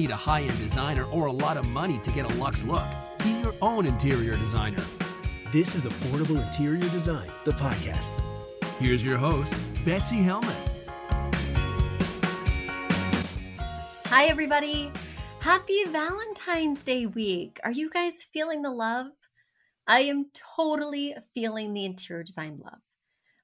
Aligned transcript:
Need 0.00 0.10
a 0.10 0.16
high 0.16 0.40
end 0.40 0.58
designer 0.58 1.04
or 1.04 1.26
a 1.26 1.32
lot 1.32 1.58
of 1.58 1.66
money 1.66 1.98
to 1.98 2.10
get 2.10 2.24
a 2.24 2.34
luxe 2.36 2.64
look. 2.64 2.88
Be 3.18 3.32
your 3.42 3.54
own 3.60 3.84
interior 3.84 4.34
designer. 4.36 4.82
This 5.52 5.74
is 5.74 5.84
Affordable 5.84 6.42
Interior 6.42 6.88
Design, 6.88 7.30
the 7.44 7.52
podcast. 7.52 8.18
Here's 8.78 9.04
your 9.04 9.18
host, 9.18 9.54
Betsy 9.84 10.22
Helmuth. 10.22 10.56
Hi, 14.06 14.24
everybody. 14.26 14.90
Happy 15.40 15.84
Valentine's 15.84 16.82
Day 16.82 17.04
week. 17.04 17.60
Are 17.62 17.72
you 17.72 17.90
guys 17.90 18.26
feeling 18.32 18.62
the 18.62 18.70
love? 18.70 19.08
I 19.86 20.00
am 20.00 20.30
totally 20.56 21.14
feeling 21.34 21.74
the 21.74 21.84
interior 21.84 22.22
design 22.22 22.58
love 22.64 22.80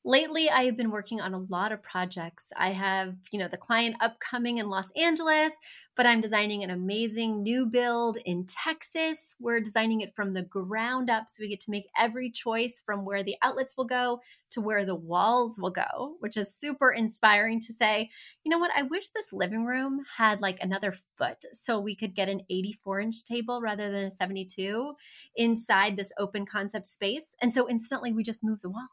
lately 0.06 0.48
i 0.48 0.62
have 0.62 0.76
been 0.76 0.92
working 0.92 1.20
on 1.20 1.34
a 1.34 1.38
lot 1.50 1.72
of 1.72 1.82
projects. 1.82 2.52
I 2.56 2.70
have 2.70 3.16
you 3.32 3.40
know 3.40 3.48
the 3.48 3.56
client 3.56 3.96
upcoming 4.00 4.58
in 4.58 4.70
los 4.70 4.92
angeles 4.92 5.52
but 5.96 6.06
i'm 6.06 6.20
designing 6.20 6.62
an 6.62 6.70
amazing 6.70 7.42
new 7.42 7.66
build 7.66 8.16
in 8.24 8.46
texas. 8.46 9.34
We're 9.40 9.60
designing 9.60 10.02
it 10.02 10.14
from 10.14 10.32
the 10.32 10.42
ground 10.42 11.10
up 11.10 11.24
so 11.28 11.40
we 11.40 11.48
get 11.48 11.60
to 11.60 11.72
make 11.72 11.88
every 11.98 12.30
choice 12.30 12.80
from 12.86 13.04
where 13.04 13.24
the 13.24 13.34
outlets 13.42 13.76
will 13.76 13.84
go 13.84 14.20
to 14.50 14.60
where 14.60 14.84
the 14.84 14.94
walls 14.94 15.58
will 15.58 15.72
go 15.72 16.14
which 16.20 16.36
is 16.36 16.56
super 16.56 16.92
inspiring 16.92 17.58
to 17.60 17.72
say 17.72 18.08
you 18.44 18.50
know 18.50 18.58
what? 18.58 18.70
I 18.76 18.82
wish 18.82 19.08
this 19.08 19.32
living 19.32 19.64
room 19.64 20.04
had 20.18 20.40
like 20.40 20.58
another 20.60 20.94
foot 21.18 21.44
so 21.52 21.80
we 21.80 21.96
could 21.96 22.14
get 22.14 22.28
an 22.28 22.42
84 22.48 23.00
inch 23.00 23.24
table 23.24 23.60
rather 23.60 23.90
than 23.90 24.04
a 24.04 24.10
72 24.12 24.94
inside 25.34 25.96
this 25.96 26.12
open 26.16 26.46
concept 26.46 26.86
space. 26.86 27.34
And 27.42 27.52
so 27.52 27.68
instantly 27.68 28.12
we 28.12 28.22
just 28.22 28.44
move 28.44 28.62
the 28.62 28.70
wall 28.70 28.86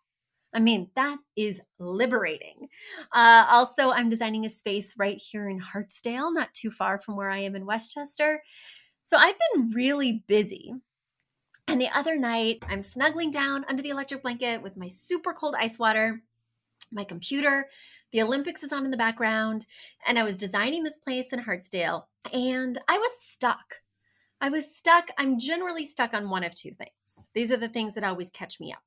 I 0.53 0.59
mean, 0.59 0.89
that 0.95 1.17
is 1.35 1.61
liberating. 1.79 2.67
Uh, 3.11 3.45
also, 3.49 3.91
I'm 3.91 4.09
designing 4.09 4.45
a 4.45 4.49
space 4.49 4.95
right 4.97 5.17
here 5.17 5.49
in 5.49 5.59
Hartsdale, 5.59 6.33
not 6.33 6.53
too 6.53 6.69
far 6.69 6.99
from 6.99 7.15
where 7.15 7.29
I 7.29 7.39
am 7.39 7.55
in 7.55 7.65
Westchester. 7.65 8.41
So 9.03 9.17
I've 9.17 9.35
been 9.53 9.71
really 9.71 10.23
busy. 10.27 10.73
And 11.67 11.79
the 11.79 11.89
other 11.97 12.17
night, 12.17 12.63
I'm 12.67 12.81
snuggling 12.81 13.31
down 13.31 13.65
under 13.67 13.81
the 13.81 13.89
electric 13.89 14.21
blanket 14.21 14.61
with 14.61 14.77
my 14.77 14.87
super 14.87 15.33
cold 15.33 15.55
ice 15.57 15.79
water, 15.79 16.21
my 16.91 17.03
computer. 17.03 17.67
The 18.11 18.21
Olympics 18.21 18.63
is 18.63 18.71
on 18.71 18.85
in 18.85 18.91
the 18.91 18.97
background, 18.97 19.65
and 20.05 20.19
I 20.19 20.23
was 20.23 20.37
designing 20.37 20.83
this 20.83 20.97
place 20.97 21.33
in 21.33 21.39
Hartsdale, 21.39 22.03
and 22.31 22.77
I 22.87 22.97
was 22.97 23.11
stuck. 23.19 23.81
I 24.39 24.49
was 24.49 24.75
stuck. 24.75 25.09
I'm 25.17 25.39
generally 25.39 25.85
stuck 25.85 26.13
on 26.13 26.29
one 26.29 26.43
of 26.43 26.53
two 26.53 26.71
things. 26.71 27.25
These 27.33 27.51
are 27.51 27.57
the 27.57 27.69
things 27.69 27.95
that 27.95 28.03
always 28.03 28.29
catch 28.29 28.59
me 28.59 28.71
up 28.71 28.83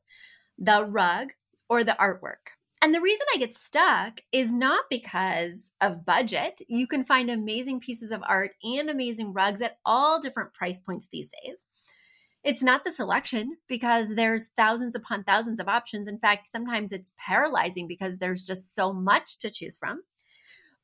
the 0.59 0.85
rug 0.85 1.33
or 1.69 1.85
the 1.85 1.97
artwork. 2.01 2.53
And 2.83 2.95
the 2.95 3.01
reason 3.01 3.27
I 3.35 3.39
get 3.39 3.55
stuck 3.55 4.21
is 4.33 4.53
not 4.53 4.85
because 4.91 5.71
of 5.81 6.05
budget. 6.05 6.61
You 6.69 6.87
can 6.87 7.05
find 7.05 7.31
amazing 7.31 7.81
pieces 7.81 8.11
of 8.11 8.23
art 8.29 8.53
and 8.63 8.91
amazing 8.91 9.33
rugs 9.33 9.63
at 9.63 9.79
all 9.85 10.21
different 10.21 10.53
price 10.53 10.79
points 10.79 11.09
these 11.11 11.33
days. 11.43 11.65
It's 12.45 12.63
not 12.63 12.85
the 12.85 12.93
selection 12.93 13.57
because 13.67 14.15
there's 14.15 14.51
thousands 14.57 14.95
upon 14.95 15.25
thousands 15.25 15.59
of 15.59 15.69
options. 15.69 16.07
In 16.07 16.19
fact, 16.19 16.47
sometimes 16.47 16.93
it's 16.93 17.13
paralyzing 17.19 17.89
because 17.89 18.19
there's 18.19 18.47
just 18.47 18.75
so 18.75 18.93
much 18.93 19.39
to 19.39 19.51
choose 19.51 19.77
from. 19.77 20.03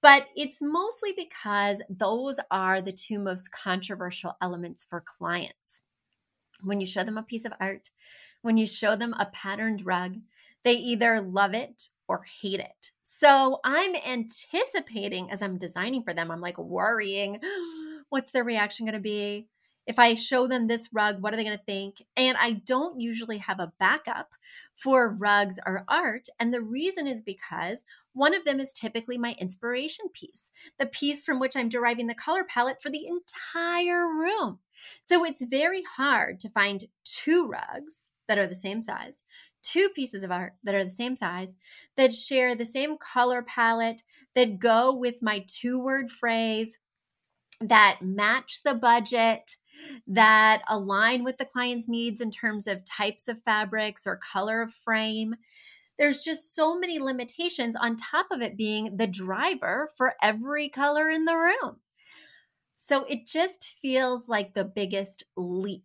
But 0.01 0.27
it's 0.35 0.59
mostly 0.61 1.13
because 1.17 1.81
those 1.89 2.41
are 2.51 2.83
the 2.83 2.91
two 2.91 3.21
most 3.21 3.53
controversial 3.53 4.33
elements 4.43 4.85
for 4.91 5.05
clients. 5.07 5.83
When 6.65 6.81
you 6.81 6.87
show 6.87 7.05
them 7.05 7.17
a 7.17 7.23
piece 7.23 7.45
of 7.45 7.53
art, 7.61 7.91
when 8.41 8.57
you 8.57 8.67
show 8.67 8.97
them 8.97 9.15
a 9.15 9.27
patterned 9.27 9.87
rug, 9.87 10.17
they 10.65 10.75
either 10.75 11.21
love 11.21 11.55
it 11.55 11.89
or 12.09 12.25
hate 12.41 12.61
it. 12.61 12.91
So 13.03 13.61
I'm 13.65 13.95
anticipating 13.95 15.31
as 15.31 15.43
I'm 15.43 15.59
designing 15.59 16.03
for 16.03 16.13
them, 16.13 16.31
I'm 16.31 16.41
like 16.41 16.59
worrying, 16.59 17.41
what's 18.09 18.31
their 18.31 18.45
reaction 18.45 18.87
going 18.87 18.95
to 18.95 19.01
be? 19.01 19.49
If 19.87 19.99
I 19.99 20.15
show 20.15 20.47
them 20.47 20.69
this 20.69 20.89
rug, 20.93 21.21
what 21.21 21.35
are 21.35 21.37
they 21.37 21.45
going 21.45 21.59
to 21.59 21.65
think? 21.65 21.97
And 22.17 22.37
I 22.39 22.53
don't 22.53 23.01
usually 23.01 23.39
have 23.39 23.59
a 23.59 23.73
backup 23.81 24.31
for 24.77 25.09
rugs 25.09 25.59
or 25.67 25.85
art. 25.89 26.29
And 26.39 26.55
the 26.55 26.61
reason 26.61 27.09
is 27.09 27.21
because 27.21 27.85
one 28.13 28.35
of 28.35 28.45
them 28.45 28.61
is 28.61 28.73
typically 28.73 29.19
my 29.19 29.35
inspiration 29.41 30.07
piece, 30.13 30.51
the 30.79 30.87
piece 30.87 31.25
from 31.25 31.41
which 31.41 31.57
I'm 31.57 31.69
deriving 31.69 32.07
the 32.07 32.15
color 32.15 32.45
palette 32.45 32.81
for 32.81 32.91
the 32.91 33.07
entire 33.07 34.07
room. 34.07 34.61
So 35.01 35.25
it's 35.25 35.43
very 35.43 35.83
hard 35.97 36.39
to 36.41 36.51
find 36.51 36.85
two 37.05 37.49
rugs 37.49 38.09
that 38.29 38.39
are 38.39 38.47
the 38.47 38.55
same 38.55 38.83
size, 38.83 39.23
two 39.63 39.89
pieces 39.91 40.23
of 40.23 40.31
art 40.31 40.55
that 40.65 40.75
are 40.75 40.85
the 40.85 40.91
same 40.91 41.17
size, 41.17 41.55
that 41.97 42.15
share 42.15 42.55
the 42.55 42.65
same 42.65 42.97
color 42.99 43.43
palette, 43.43 44.03
that 44.35 44.59
go 44.59 44.93
with 44.93 45.23
my 45.23 45.45
two 45.47 45.79
word 45.79 46.11
phrase, 46.11 46.79
that 47.61 48.01
match 48.03 48.63
the 48.65 48.75
budget, 48.75 49.57
that 50.07 50.63
align 50.69 51.25
with 51.25 51.39
the 51.39 51.45
client's 51.45 51.89
needs 51.89 52.21
in 52.21 52.31
terms 52.31 52.67
of 52.67 52.85
types 52.85 53.29
of 53.29 53.43
fabrics 53.43 54.07
or 54.07 54.17
color 54.17 54.63
of 54.63 54.75
frame. 54.75 55.35
There's 55.99 56.21
just 56.21 56.55
so 56.55 56.79
many 56.79 56.99
limitations 56.99 57.77
on 57.77 57.97
top 57.97 58.27
of 58.31 58.43
it 58.43 58.57
being 58.57 58.97
the 58.97 59.07
driver 59.07 59.91
for 59.97 60.15
every 60.23 60.69
color 60.69 61.09
in 61.09 61.25
the 61.25 61.37
room. 61.37 61.77
So 62.77 63.05
it 63.05 63.27
just 63.27 63.77
feels 63.81 64.29
like 64.29 64.55
the 64.55 64.65
biggest 64.65 65.25
leap 65.37 65.85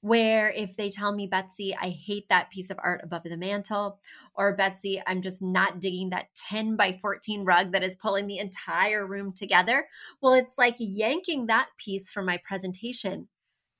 where 0.00 0.50
if 0.50 0.76
they 0.76 0.90
tell 0.90 1.12
me, 1.14 1.26
Betsy, 1.26 1.74
I 1.74 1.88
hate 1.90 2.28
that 2.28 2.50
piece 2.50 2.70
of 2.70 2.78
art 2.82 3.00
above 3.02 3.24
the 3.24 3.36
mantle, 3.36 3.98
or 4.34 4.54
Betsy, 4.54 5.02
I'm 5.06 5.22
just 5.22 5.42
not 5.42 5.80
digging 5.80 6.10
that 6.10 6.28
10 6.34 6.76
by 6.76 6.98
14 7.00 7.44
rug 7.44 7.72
that 7.72 7.82
is 7.82 7.96
pulling 7.96 8.26
the 8.26 8.38
entire 8.38 9.06
room 9.06 9.32
together. 9.32 9.88
Well, 10.20 10.34
it's 10.34 10.56
like 10.56 10.76
yanking 10.78 11.46
that 11.46 11.68
piece 11.78 12.12
from 12.12 12.26
my 12.26 12.38
presentation 12.46 13.28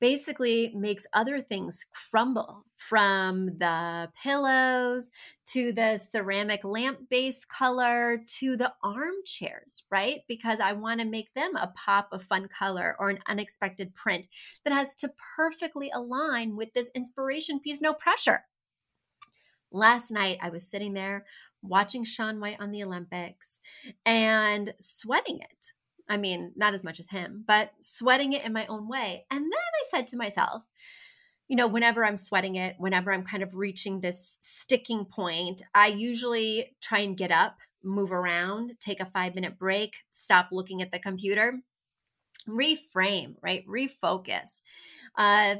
basically 0.00 0.72
makes 0.74 1.06
other 1.12 1.40
things 1.40 1.84
crumble 1.92 2.64
from 2.76 3.46
the 3.58 4.10
pillows 4.22 5.10
to 5.46 5.72
the 5.72 5.98
ceramic 5.98 6.64
lamp 6.64 7.08
base 7.08 7.44
color 7.44 8.20
to 8.26 8.56
the 8.56 8.72
armchairs, 8.82 9.82
right? 9.90 10.20
Because 10.28 10.60
I 10.60 10.72
want 10.72 11.00
to 11.00 11.06
make 11.06 11.32
them 11.34 11.56
a 11.56 11.72
pop 11.74 12.08
of 12.12 12.22
fun 12.22 12.48
color 12.48 12.96
or 12.98 13.10
an 13.10 13.18
unexpected 13.26 13.94
print 13.94 14.28
that 14.64 14.72
has 14.72 14.94
to 14.96 15.12
perfectly 15.36 15.90
align 15.92 16.56
with 16.56 16.72
this 16.74 16.90
inspiration 16.94 17.60
piece, 17.60 17.80
no 17.80 17.92
pressure. 17.92 18.44
Last 19.70 20.10
night, 20.10 20.38
I 20.40 20.48
was 20.50 20.66
sitting 20.66 20.94
there 20.94 21.26
watching 21.62 22.04
Shaun 22.04 22.40
White 22.40 22.60
on 22.60 22.70
the 22.70 22.84
Olympics 22.84 23.58
and 24.06 24.72
sweating 24.80 25.40
it 25.40 25.72
I 26.08 26.16
mean, 26.16 26.52
not 26.56 26.74
as 26.74 26.84
much 26.84 26.98
as 26.98 27.08
him, 27.08 27.44
but 27.46 27.72
sweating 27.80 28.32
it 28.32 28.44
in 28.44 28.52
my 28.52 28.66
own 28.66 28.88
way. 28.88 29.26
And 29.30 29.44
then 29.44 29.52
I 29.52 29.84
said 29.90 30.06
to 30.08 30.16
myself, 30.16 30.62
you 31.48 31.56
know, 31.56 31.66
whenever 31.66 32.04
I'm 32.04 32.16
sweating 32.16 32.56
it, 32.56 32.76
whenever 32.78 33.12
I'm 33.12 33.24
kind 33.24 33.42
of 33.42 33.54
reaching 33.54 34.00
this 34.00 34.36
sticking 34.40 35.04
point, 35.04 35.62
I 35.74 35.88
usually 35.88 36.76
try 36.80 37.00
and 37.00 37.16
get 37.16 37.30
up, 37.30 37.58
move 37.82 38.12
around, 38.12 38.72
take 38.80 39.00
a 39.00 39.06
five 39.06 39.34
minute 39.34 39.58
break, 39.58 39.96
stop 40.10 40.48
looking 40.52 40.82
at 40.82 40.92
the 40.92 40.98
computer, 40.98 41.60
reframe, 42.46 43.36
right? 43.42 43.66
Refocus. 43.66 44.60
Uh, 45.16 45.56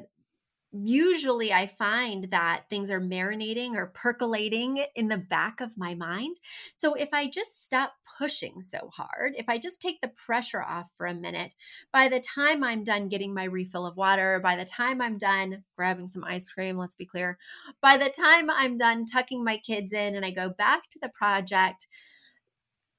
usually 0.72 1.52
I 1.52 1.66
find 1.66 2.24
that 2.24 2.64
things 2.68 2.90
are 2.90 3.00
marinating 3.00 3.74
or 3.74 3.86
percolating 3.86 4.84
in 4.94 5.08
the 5.08 5.18
back 5.18 5.60
of 5.60 5.78
my 5.78 5.94
mind. 5.94 6.36
So 6.74 6.94
if 6.94 7.08
I 7.12 7.28
just 7.28 7.64
stop 7.64 7.94
pushing 8.18 8.60
so 8.60 8.90
hard, 8.92 9.34
if 9.36 9.48
I 9.48 9.58
just 9.58 9.80
take 9.80 10.00
the 10.00 10.08
pressure 10.08 10.62
off 10.62 10.86
for 10.96 11.06
a 11.06 11.14
minute, 11.14 11.54
by 11.92 12.08
the 12.08 12.20
time 12.20 12.62
I'm 12.62 12.84
done 12.84 13.08
getting 13.08 13.32
my 13.32 13.44
refill 13.44 13.86
of 13.86 13.96
water, 13.96 14.40
by 14.42 14.56
the 14.56 14.64
time 14.64 15.00
I'm 15.00 15.18
done 15.18 15.64
grabbing 15.76 16.08
some 16.08 16.24
ice 16.24 16.48
cream, 16.48 16.76
let's 16.76 16.94
be 16.94 17.06
clear, 17.06 17.38
by 17.80 17.96
the 17.96 18.10
time 18.10 18.50
I'm 18.50 18.76
done 18.76 19.06
tucking 19.06 19.44
my 19.44 19.58
kids 19.58 19.92
in 19.92 20.16
and 20.16 20.24
I 20.24 20.30
go 20.30 20.50
back 20.50 20.90
to 20.90 20.98
the 21.00 21.10
project, 21.10 21.86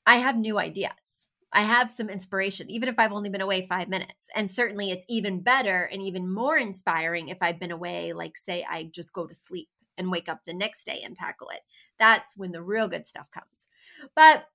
I 0.05 0.15
have 0.15 0.37
new 0.37 0.57
ideas 0.57 1.08
I 1.51 1.61
have 1.61 1.89
some 1.89 2.09
inspiration, 2.09 2.69
even 2.69 2.89
if 2.89 2.99
I've 2.99 3.11
only 3.11 3.29
been 3.29 3.41
away 3.41 3.65
five 3.65 3.89
minutes. 3.89 4.29
And 4.35 4.49
certainly 4.51 4.91
it's 4.91 5.05
even 5.09 5.41
better 5.41 5.89
and 5.91 6.01
even 6.01 6.31
more 6.31 6.57
inspiring 6.57 7.29
if 7.29 7.39
I've 7.41 7.59
been 7.59 7.71
away, 7.71 8.13
like, 8.13 8.37
say, 8.37 8.65
I 8.69 8.89
just 8.93 9.13
go 9.13 9.25
to 9.25 9.33
sleep 9.33 9.67
and 9.97 10.11
wake 10.11 10.29
up 10.29 10.41
the 10.45 10.53
next 10.53 10.85
day 10.85 11.01
and 11.03 11.15
tackle 11.15 11.49
it. 11.49 11.61
That's 11.97 12.37
when 12.37 12.51
the 12.51 12.61
real 12.61 12.87
good 12.87 13.07
stuff 13.07 13.29
comes. 13.31 13.67
But 14.15 14.45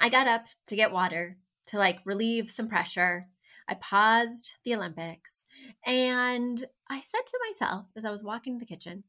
I 0.00 0.08
got 0.08 0.26
up 0.26 0.44
to 0.66 0.76
get 0.76 0.92
water 0.92 1.38
to 1.66 1.78
like 1.78 2.00
relieve 2.04 2.50
some 2.50 2.68
pressure. 2.68 3.28
I 3.68 3.74
paused 3.74 4.52
the 4.64 4.74
Olympics 4.74 5.44
and 5.86 6.62
I 6.90 7.00
said 7.00 7.22
to 7.24 7.40
myself 7.48 7.86
as 7.96 8.04
I 8.04 8.10
was 8.10 8.22
walking 8.22 8.58
to 8.58 8.64
the 8.64 8.68
kitchen, 8.68 9.04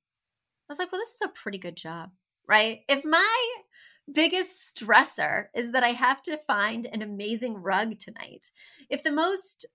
I 0.70 0.72
was 0.72 0.80
like, 0.80 0.92
well, 0.92 1.02
this 1.02 1.14
is 1.14 1.22
a 1.22 1.28
pretty 1.28 1.58
good 1.58 1.76
job, 1.76 2.12
right? 2.48 2.82
If 2.88 3.04
my 3.04 3.46
biggest 4.12 4.78
stressor 4.78 5.48
is 5.56 5.72
that 5.72 5.84
I 5.84 5.90
have 5.90 6.22
to 6.24 6.38
find 6.48 6.86
an 6.86 7.02
amazing 7.02 7.56
rug 7.56 7.98
tonight. 7.98 8.52
If 8.90 9.04
the 9.04 9.12
most, 9.12 9.66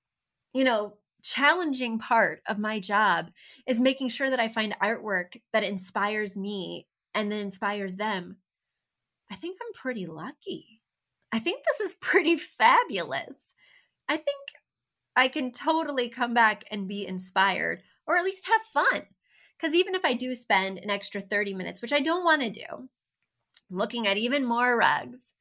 you 0.52 0.64
know, 0.64 0.94
challenging 1.22 1.98
part 1.98 2.40
of 2.46 2.58
my 2.58 2.80
job 2.80 3.30
is 3.66 3.80
making 3.80 4.08
sure 4.08 4.30
that 4.30 4.40
I 4.40 4.48
find 4.48 4.74
artwork 4.82 5.40
that 5.52 5.64
inspires 5.64 6.36
me 6.36 6.86
and 7.14 7.30
then 7.30 7.40
inspires 7.40 7.96
them, 7.96 8.36
I 9.30 9.36
think 9.36 9.58
I'm 9.60 9.72
pretty 9.74 10.06
lucky. 10.06 10.80
I 11.32 11.38
think 11.38 11.62
this 11.64 11.80
is 11.80 11.96
pretty 12.00 12.36
fabulous. 12.36 13.52
I 14.08 14.16
think 14.16 14.38
I 15.14 15.28
can 15.28 15.52
totally 15.52 16.08
come 16.08 16.34
back 16.34 16.64
and 16.70 16.88
be 16.88 17.06
inspired 17.06 17.82
or 18.06 18.16
at 18.16 18.24
least 18.24 18.48
have 18.48 18.62
fun. 18.84 19.06
Because 19.58 19.74
even 19.74 19.94
if 19.94 20.04
I 20.04 20.14
do 20.14 20.34
spend 20.34 20.78
an 20.78 20.88
extra 20.88 21.20
30 21.20 21.54
minutes, 21.54 21.82
which 21.82 21.92
I 21.92 22.00
don't 22.00 22.24
want 22.24 22.40
to 22.42 22.50
do, 22.50 22.88
looking 23.70 24.06
at 24.06 24.16
even 24.16 24.44
more 24.44 24.76
rugs, 24.76 25.32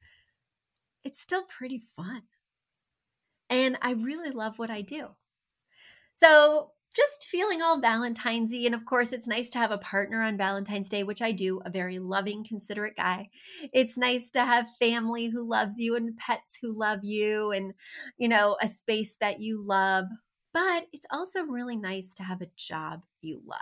it's 1.04 1.20
still 1.20 1.42
pretty 1.44 1.78
fun. 1.96 2.22
And 3.50 3.76
I 3.82 3.92
really 3.92 4.30
love 4.30 4.58
what 4.58 4.70
I 4.70 4.80
do. 4.80 5.14
So, 6.14 6.72
just 6.94 7.28
feeling 7.28 7.62
all 7.62 7.80
Valentine's 7.80 8.50
y. 8.50 8.62
And 8.66 8.74
of 8.74 8.84
course, 8.84 9.12
it's 9.12 9.28
nice 9.28 9.48
to 9.50 9.58
have 9.58 9.70
a 9.70 9.78
partner 9.78 10.22
on 10.22 10.36
Valentine's 10.36 10.88
Day, 10.88 11.04
which 11.04 11.22
I 11.22 11.30
do, 11.30 11.60
a 11.64 11.70
very 11.70 12.00
loving, 12.00 12.44
considerate 12.44 12.96
guy. 12.96 13.28
It's 13.72 13.96
nice 13.96 14.28
to 14.32 14.44
have 14.44 14.66
family 14.80 15.28
who 15.28 15.48
loves 15.48 15.78
you 15.78 15.94
and 15.94 16.16
pets 16.16 16.58
who 16.60 16.76
love 16.76 17.04
you 17.04 17.52
and, 17.52 17.74
you 18.18 18.28
know, 18.28 18.56
a 18.60 18.66
space 18.66 19.16
that 19.20 19.40
you 19.40 19.62
love. 19.62 20.06
But 20.52 20.88
it's 20.92 21.06
also 21.12 21.44
really 21.44 21.76
nice 21.76 22.12
to 22.16 22.24
have 22.24 22.42
a 22.42 22.50
job 22.56 23.04
you 23.20 23.40
love. 23.46 23.60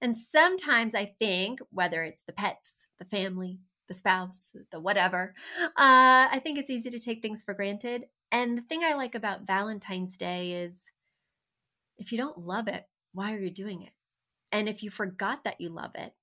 And 0.00 0.16
sometimes 0.16 0.94
I 0.94 1.14
think, 1.18 1.58
whether 1.70 2.04
it's 2.04 2.22
the 2.22 2.32
pets, 2.32 2.76
the 3.00 3.04
family, 3.04 3.58
the 3.88 3.94
spouse, 3.94 4.52
the 4.70 4.80
whatever. 4.80 5.34
Uh, 5.62 6.28
I 6.30 6.40
think 6.42 6.58
it's 6.58 6.70
easy 6.70 6.90
to 6.90 6.98
take 6.98 7.22
things 7.22 7.42
for 7.42 7.54
granted. 7.54 8.06
And 8.32 8.58
the 8.58 8.62
thing 8.62 8.82
I 8.82 8.94
like 8.94 9.14
about 9.14 9.46
Valentine's 9.46 10.16
Day 10.16 10.52
is 10.52 10.82
if 11.98 12.12
you 12.12 12.18
don't 12.18 12.38
love 12.38 12.68
it, 12.68 12.86
why 13.12 13.32
are 13.32 13.38
you 13.38 13.50
doing 13.50 13.82
it? 13.82 13.92
And 14.50 14.68
if 14.68 14.82
you 14.82 14.90
forgot 14.90 15.44
that 15.44 15.60
you 15.60 15.68
love 15.68 15.92
it, 15.94 16.14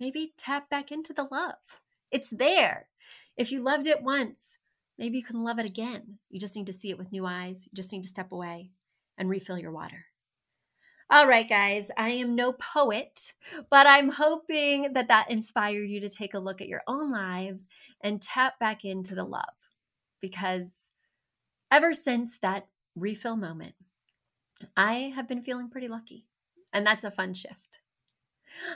maybe 0.00 0.34
tap 0.36 0.68
back 0.70 0.90
into 0.90 1.12
the 1.12 1.26
love. 1.30 1.54
It's 2.10 2.30
there. 2.30 2.88
If 3.36 3.50
you 3.50 3.62
loved 3.62 3.86
it 3.86 4.02
once, 4.02 4.58
maybe 4.98 5.16
you 5.16 5.24
can 5.24 5.42
love 5.42 5.58
it 5.58 5.66
again. 5.66 6.18
You 6.30 6.38
just 6.38 6.56
need 6.56 6.66
to 6.66 6.72
see 6.72 6.90
it 6.90 6.98
with 6.98 7.12
new 7.12 7.26
eyes. 7.26 7.66
You 7.66 7.72
just 7.74 7.92
need 7.92 8.02
to 8.02 8.08
step 8.08 8.32
away 8.32 8.70
and 9.16 9.28
refill 9.28 9.58
your 9.58 9.72
water. 9.72 10.06
All 11.12 11.26
right, 11.26 11.46
guys, 11.46 11.90
I 11.98 12.08
am 12.08 12.34
no 12.34 12.54
poet, 12.54 13.34
but 13.68 13.86
I'm 13.86 14.08
hoping 14.08 14.94
that 14.94 15.08
that 15.08 15.30
inspired 15.30 15.90
you 15.90 16.00
to 16.00 16.08
take 16.08 16.32
a 16.32 16.38
look 16.38 16.62
at 16.62 16.68
your 16.68 16.80
own 16.86 17.12
lives 17.12 17.68
and 18.00 18.22
tap 18.22 18.58
back 18.58 18.86
into 18.86 19.14
the 19.14 19.22
love. 19.22 19.44
Because 20.22 20.88
ever 21.70 21.92
since 21.92 22.38
that 22.38 22.68
refill 22.96 23.36
moment, 23.36 23.74
I 24.74 25.12
have 25.14 25.28
been 25.28 25.42
feeling 25.42 25.68
pretty 25.68 25.86
lucky. 25.86 26.24
And 26.72 26.86
that's 26.86 27.04
a 27.04 27.10
fun 27.10 27.34
shift. 27.34 27.80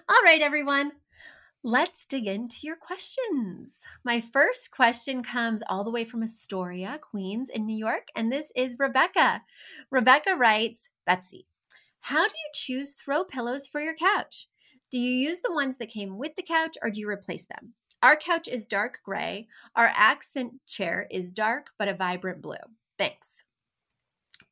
All 0.06 0.22
right, 0.22 0.42
everyone. 0.42 0.92
Let's 1.62 2.04
dig 2.04 2.26
into 2.26 2.66
your 2.66 2.76
questions. 2.76 3.82
My 4.04 4.20
first 4.20 4.70
question 4.70 5.22
comes 5.22 5.62
all 5.70 5.84
the 5.84 5.90
way 5.90 6.04
from 6.04 6.22
Astoria, 6.22 6.98
Queens, 7.00 7.48
in 7.48 7.64
New 7.64 7.78
York, 7.78 8.08
and 8.14 8.30
this 8.30 8.52
is 8.54 8.76
Rebecca. 8.78 9.40
Rebecca 9.90 10.36
writes 10.36 10.90
Betsy, 11.06 11.46
how 12.06 12.22
do 12.22 12.34
you 12.34 12.50
choose 12.54 12.94
throw 12.94 13.24
pillows 13.24 13.66
for 13.66 13.80
your 13.80 13.96
couch? 13.96 14.46
Do 14.92 14.98
you 14.98 15.10
use 15.10 15.40
the 15.40 15.52
ones 15.52 15.78
that 15.78 15.90
came 15.90 16.18
with 16.18 16.36
the 16.36 16.42
couch 16.44 16.76
or 16.80 16.88
do 16.88 17.00
you 17.00 17.08
replace 17.08 17.46
them? 17.46 17.74
Our 18.00 18.14
couch 18.14 18.46
is 18.46 18.68
dark 18.68 19.00
gray. 19.04 19.48
Our 19.74 19.90
accent 19.92 20.52
chair 20.68 21.08
is 21.10 21.32
dark 21.32 21.66
but 21.80 21.88
a 21.88 21.94
vibrant 21.94 22.42
blue. 22.42 22.54
Thanks. 22.96 23.42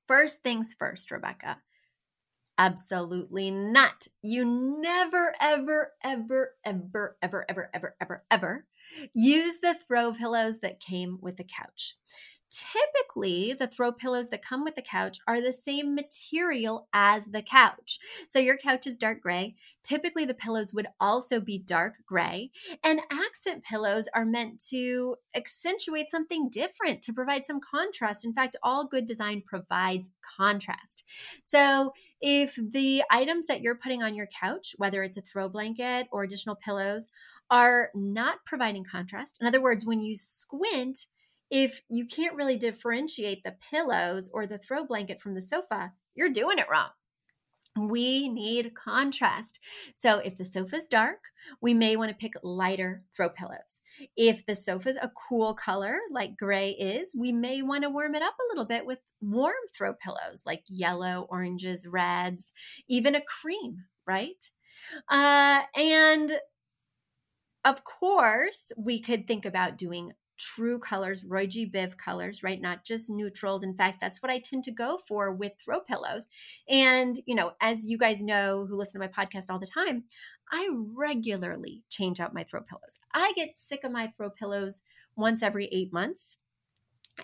First 0.09 0.43
things 0.43 0.75
first, 0.77 1.13
Rebecca. 1.13 1.59
Absolutely 2.59 3.53
not. 3.53 4.09
You 4.21 4.81
never, 4.83 5.33
ever, 5.41 5.93
ever, 6.03 6.55
ever, 6.65 7.17
ever, 7.23 7.47
ever, 7.49 7.71
ever, 7.73 7.95
ever, 8.01 8.25
ever 8.33 8.67
use 9.15 9.59
the 9.61 9.75
throw 9.75 10.13
pillows 10.13 10.59
that 10.59 10.81
came 10.81 11.19
with 11.21 11.37
the 11.37 11.45
couch. 11.45 11.95
Typically, 12.55 13.53
the 13.53 13.67
throw 13.67 13.91
pillows 13.91 14.29
that 14.29 14.45
come 14.45 14.63
with 14.63 14.77
the 14.77 14.83
couch 14.83 15.19
are 15.27 15.41
the 15.41 15.53
same 15.53 15.93
material 15.93 16.87
as 16.93 17.25
the 17.27 17.43
couch. 17.43 17.99
So, 18.29 18.39
your 18.39 18.57
couch 18.57 18.87
is 18.87 18.97
dark 18.97 19.21
gray. 19.21 19.57
Typically, 19.83 20.25
the 20.25 20.35
pillows 20.35 20.73
would 20.73 20.87
also 21.01 21.41
be 21.41 21.59
dark 21.59 21.95
gray. 22.07 22.53
And 22.85 23.01
accent 23.11 23.65
pillows 23.65 24.09
are 24.15 24.25
meant 24.25 24.63
to 24.71 25.17
accentuate 25.35 26.09
something 26.11 26.49
different, 26.49 27.03
to 27.03 27.13
provide 27.13 27.45
some 27.45 27.61
contrast. 27.61 28.25
In 28.25 28.33
fact, 28.33 28.55
all 28.63 28.87
good 28.87 29.07
design 29.07 29.43
provides 29.45 30.11
contrast. 30.39 31.03
So, 31.43 31.93
if 32.21 32.55
the 32.55 33.03
items 33.11 33.47
that 33.47 33.63
you're 33.63 33.75
putting 33.75 34.05
on 34.05 34.15
your 34.15 34.29
couch, 34.29 34.77
whether 34.79 35.03
it's 35.03 35.17
a 35.17 35.23
throw 35.23 35.49
blanket 35.49 36.07
or 36.13 36.23
additional 36.23 36.55
pillows, 36.55 37.09
are 37.51 37.91
not 37.95 38.45
providing 38.47 38.85
contrast, 38.85 39.39
in 39.41 39.47
other 39.47 39.61
words, 39.61 39.85
when 39.85 40.01
you 40.01 40.15
squint, 40.15 41.07
if 41.55 41.83
you 41.89 42.05
can't 42.05 42.35
really 42.35 42.57
differentiate 42.57 43.45
the 43.45 43.55
pillows 43.71 44.29
or 44.35 44.45
the 44.45 44.59
throw 44.59 44.85
blanket 44.85 45.21
from 45.21 45.37
the 45.37 45.41
sofa, 45.41 45.93
you're 46.17 46.29
doing 46.29 46.59
it 46.59 46.67
wrong. 46.69 46.89
We 47.79 48.29
need 48.29 48.75
contrast. 48.75 49.61
So 49.95 50.19
if 50.19 50.37
the 50.37 50.45
sofa's 50.45 50.89
dark, 50.89 51.21
we 51.61 51.73
may 51.73 51.95
want 51.95 52.11
to 52.11 52.17
pick 52.17 52.33
lighter 52.43 53.05
throw 53.15 53.29
pillows. 53.29 53.79
If 54.17 54.45
the 54.47 54.57
sofa's 54.57 54.97
a 55.01 55.13
cool 55.29 55.55
color 55.55 55.97
like 56.11 56.37
gray 56.37 56.71
is, 56.71 57.15
we 57.17 57.31
may 57.31 57.63
want 57.63 57.85
to 57.85 57.91
warm 57.91 58.17
it 58.17 58.23
up 58.23 58.35
a 58.35 58.49
little 58.51 58.65
bit 58.65 58.85
with 58.85 58.99
warm 59.21 59.55
throw 59.77 59.95
pillows 59.95 60.43
like 60.45 60.65
yellow, 60.67 61.29
oranges, 61.31 61.87
reds, 61.87 62.53
even 62.89 63.15
a 63.15 63.23
cream, 63.23 63.77
right? 64.09 64.51
Uh, 65.09 65.63
and 65.77 66.33
of 67.65 67.85
course, 67.85 68.73
we 68.77 69.01
could 69.01 69.29
think 69.29 69.47
about 69.47 69.79
doing 69.79 70.13
true 70.45 70.79
colors, 70.79 71.25
Roy 71.25 71.47
G. 71.47 71.69
Biv 71.69 71.97
colors, 71.97 72.43
right? 72.43 72.61
Not 72.61 72.85
just 72.85 73.11
neutrals. 73.11 73.63
In 73.63 73.75
fact, 73.75 74.01
that's 74.01 74.23
what 74.23 74.31
I 74.31 74.39
tend 74.39 74.65
to 74.65 74.71
go 74.71 74.99
for 75.09 75.33
with 75.33 75.53
throw 75.63 75.81
pillows. 75.81 76.29
And, 76.69 77.19
you 77.27 77.35
know, 77.35 77.53
as 77.61 77.87
you 77.87 77.99
guys 77.99 78.23
know 78.23 78.67
who 78.69 78.77
listen 78.77 79.01
to 79.01 79.07
my 79.07 79.25
podcast 79.25 79.47
all 79.51 79.59
the 79.59 79.67
time, 79.67 80.05
I 80.51 80.69
regularly 80.73 81.83
change 81.89 82.21
out 82.21 82.35
my 82.35 82.45
throw 82.45 82.61
pillows. 82.61 82.99
I 83.13 83.33
get 83.35 83.59
sick 83.59 83.85
of 83.85 83.93
my 83.93 84.13
throw 84.17 84.31
pillows 84.31 84.83
once 85.17 85.43
every 85.43 85.67
eight 85.73 85.93
months. 85.93 86.37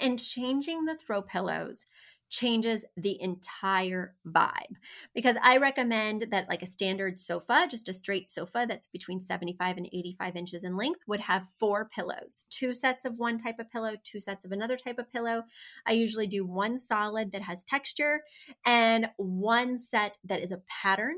And 0.00 0.20
changing 0.20 0.84
the 0.84 0.94
throw 0.94 1.20
pillows 1.20 1.84
changes 2.30 2.84
the 2.96 3.20
entire 3.20 4.16
vibe. 4.26 4.76
Because 5.14 5.36
I 5.42 5.58
recommend 5.58 6.26
that, 6.30 6.48
like 6.48 6.62
a 6.62 6.66
standard 6.66 7.18
sofa, 7.18 7.66
just 7.70 7.88
a 7.88 7.94
straight 7.94 8.28
sofa 8.28 8.64
that's 8.68 8.88
between 8.88 9.20
75 9.20 9.76
and 9.76 9.86
85 9.86 10.36
inches 10.36 10.64
in 10.64 10.76
length, 10.76 11.00
would 11.06 11.20
have 11.20 11.48
four 11.58 11.90
pillows 11.94 12.46
two 12.50 12.72
sets 12.74 13.04
of 13.04 13.18
one 13.18 13.38
type 13.38 13.58
of 13.58 13.70
pillow, 13.70 13.94
two 14.04 14.20
sets 14.20 14.44
of 14.44 14.52
another 14.52 14.76
type 14.76 14.98
of 14.98 15.12
pillow. 15.12 15.44
I 15.86 15.92
usually 15.92 16.26
do 16.26 16.46
one 16.46 16.78
solid 16.78 17.32
that 17.32 17.42
has 17.42 17.64
texture 17.64 18.22
and 18.64 19.10
one 19.16 19.76
set 19.78 20.18
that 20.24 20.40
is 20.40 20.52
a 20.52 20.62
pattern 20.82 21.16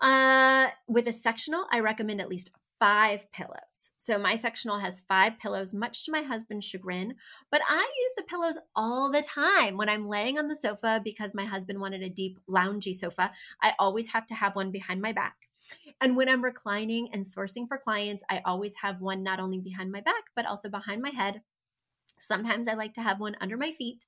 Uh, 0.00 0.68
with 0.86 1.08
a 1.08 1.12
sectional, 1.12 1.66
I 1.72 1.80
recommend 1.80 2.20
at 2.20 2.28
least 2.28 2.50
five 2.78 3.30
pillows. 3.32 3.92
So 3.96 4.18
my 4.18 4.36
sectional 4.36 4.78
has 4.78 5.02
five 5.08 5.38
pillows, 5.38 5.72
much 5.72 6.04
to 6.04 6.12
my 6.12 6.22
husband's 6.22 6.66
chagrin. 6.66 7.14
But 7.50 7.62
I 7.68 7.78
use 7.78 8.12
the 8.16 8.22
pillows 8.22 8.58
all 8.74 9.10
the 9.10 9.22
time 9.22 9.76
when 9.76 9.88
I'm 9.88 10.08
laying 10.08 10.38
on 10.38 10.48
the 10.48 10.56
sofa 10.56 11.00
because 11.02 11.32
my 11.34 11.44
husband 11.44 11.80
wanted 11.80 12.02
a 12.02 12.08
deep, 12.08 12.38
loungy 12.48 12.94
sofa. 12.94 13.32
I 13.62 13.74
always 13.78 14.08
have 14.08 14.26
to 14.26 14.34
have 14.34 14.56
one 14.56 14.70
behind 14.70 15.00
my 15.00 15.12
back. 15.12 15.36
And 16.00 16.16
when 16.16 16.28
I'm 16.28 16.44
reclining 16.44 17.08
and 17.12 17.24
sourcing 17.24 17.66
for 17.66 17.78
clients, 17.78 18.22
I 18.30 18.42
always 18.44 18.74
have 18.82 19.00
one 19.00 19.22
not 19.22 19.40
only 19.40 19.58
behind 19.58 19.90
my 19.90 20.00
back, 20.00 20.24
but 20.34 20.46
also 20.46 20.68
behind 20.68 21.02
my 21.02 21.10
head 21.10 21.40
Sometimes 22.18 22.68
I 22.68 22.74
like 22.74 22.94
to 22.94 23.02
have 23.02 23.20
one 23.20 23.36
under 23.40 23.56
my 23.56 23.72
feet. 23.72 24.04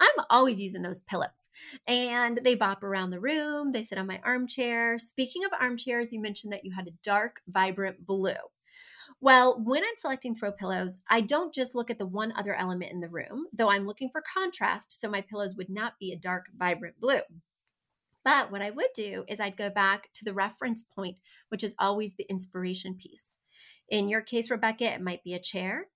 I'm 0.00 0.24
always 0.30 0.60
using 0.60 0.82
those 0.82 1.00
pillows 1.00 1.48
and 1.86 2.40
they 2.44 2.54
bop 2.54 2.82
around 2.82 3.10
the 3.10 3.20
room. 3.20 3.72
They 3.72 3.82
sit 3.82 3.98
on 3.98 4.06
my 4.06 4.20
armchair. 4.24 4.98
Speaking 4.98 5.44
of 5.44 5.52
armchairs, 5.60 6.12
you 6.12 6.20
mentioned 6.20 6.52
that 6.52 6.64
you 6.64 6.72
had 6.72 6.88
a 6.88 6.98
dark, 7.02 7.40
vibrant 7.46 8.06
blue. 8.06 8.32
Well, 9.20 9.62
when 9.62 9.84
I'm 9.84 9.94
selecting 9.94 10.34
throw 10.34 10.50
pillows, 10.50 10.98
I 11.08 11.20
don't 11.20 11.54
just 11.54 11.76
look 11.76 11.90
at 11.90 11.98
the 11.98 12.06
one 12.06 12.32
other 12.36 12.54
element 12.54 12.90
in 12.90 13.00
the 13.00 13.08
room, 13.08 13.46
though 13.52 13.70
I'm 13.70 13.86
looking 13.86 14.10
for 14.10 14.22
contrast, 14.22 15.00
so 15.00 15.08
my 15.08 15.20
pillows 15.20 15.54
would 15.56 15.70
not 15.70 15.92
be 16.00 16.12
a 16.12 16.18
dark, 16.18 16.46
vibrant 16.56 16.98
blue. 17.00 17.20
But 18.24 18.50
what 18.50 18.62
I 18.62 18.70
would 18.70 18.90
do 18.94 19.24
is 19.28 19.40
I'd 19.40 19.56
go 19.56 19.70
back 19.70 20.08
to 20.14 20.24
the 20.24 20.34
reference 20.34 20.82
point, 20.82 21.18
which 21.50 21.62
is 21.62 21.74
always 21.78 22.14
the 22.14 22.26
inspiration 22.28 22.96
piece. 22.96 23.34
In 23.88 24.08
your 24.08 24.22
case, 24.22 24.50
Rebecca, 24.50 24.92
it 24.92 25.00
might 25.00 25.22
be 25.22 25.34
a 25.34 25.40
chair, 25.40 25.86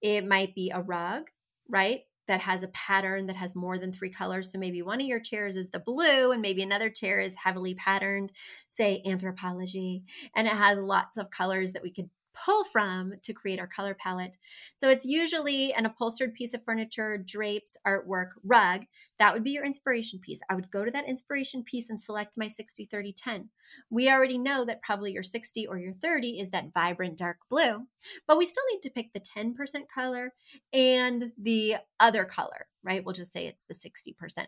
it 0.00 0.26
might 0.26 0.54
be 0.54 0.70
a 0.70 0.82
rug, 0.82 1.30
right? 1.68 2.02
That 2.26 2.40
has 2.40 2.62
a 2.62 2.68
pattern 2.68 3.26
that 3.28 3.36
has 3.36 3.54
more 3.54 3.78
than 3.78 3.92
three 3.92 4.10
colors. 4.10 4.52
So 4.52 4.58
maybe 4.58 4.82
one 4.82 5.00
of 5.00 5.06
your 5.06 5.20
chairs 5.20 5.56
is 5.56 5.70
the 5.70 5.80
blue, 5.80 6.32
and 6.32 6.42
maybe 6.42 6.62
another 6.62 6.90
chair 6.90 7.20
is 7.20 7.34
heavily 7.36 7.74
patterned, 7.74 8.32
say 8.68 9.02
Anthropologie, 9.06 10.02
and 10.36 10.46
it 10.46 10.52
has 10.52 10.78
lots 10.78 11.16
of 11.16 11.30
colors 11.30 11.72
that 11.72 11.82
we 11.82 11.90
could 11.92 12.10
pull 12.34 12.64
from 12.64 13.14
to 13.22 13.32
create 13.32 13.58
our 13.58 13.66
color 13.66 13.94
palette. 13.94 14.32
So 14.76 14.88
it's 14.88 15.04
usually 15.04 15.72
an 15.72 15.86
upholstered 15.86 16.34
piece 16.34 16.54
of 16.54 16.64
furniture, 16.64 17.18
drapes, 17.18 17.76
artwork, 17.86 18.30
rug. 18.44 18.84
That 19.18 19.34
would 19.34 19.44
be 19.44 19.50
your 19.50 19.64
inspiration 19.64 20.20
piece. 20.20 20.40
I 20.48 20.54
would 20.54 20.70
go 20.70 20.84
to 20.84 20.90
that 20.90 21.08
inspiration 21.08 21.62
piece 21.64 21.90
and 21.90 22.00
select 22.00 22.36
my 22.36 22.48
60, 22.48 22.86
30, 22.86 23.12
10. 23.12 23.48
We 23.90 24.10
already 24.10 24.38
know 24.38 24.64
that 24.64 24.82
probably 24.82 25.12
your 25.12 25.22
60 25.22 25.66
or 25.66 25.78
your 25.78 25.94
30 25.94 26.40
is 26.40 26.50
that 26.50 26.72
vibrant 26.72 27.18
dark 27.18 27.38
blue, 27.50 27.86
but 28.26 28.38
we 28.38 28.46
still 28.46 28.64
need 28.72 28.82
to 28.82 28.90
pick 28.90 29.12
the 29.12 29.20
10% 29.20 29.54
color 29.92 30.32
and 30.72 31.32
the 31.36 31.76
other 32.00 32.24
color, 32.24 32.66
right? 32.82 33.04
We'll 33.04 33.14
just 33.14 33.32
say 33.32 33.46
it's 33.46 33.64
the 33.68 33.74
60% 33.74 34.46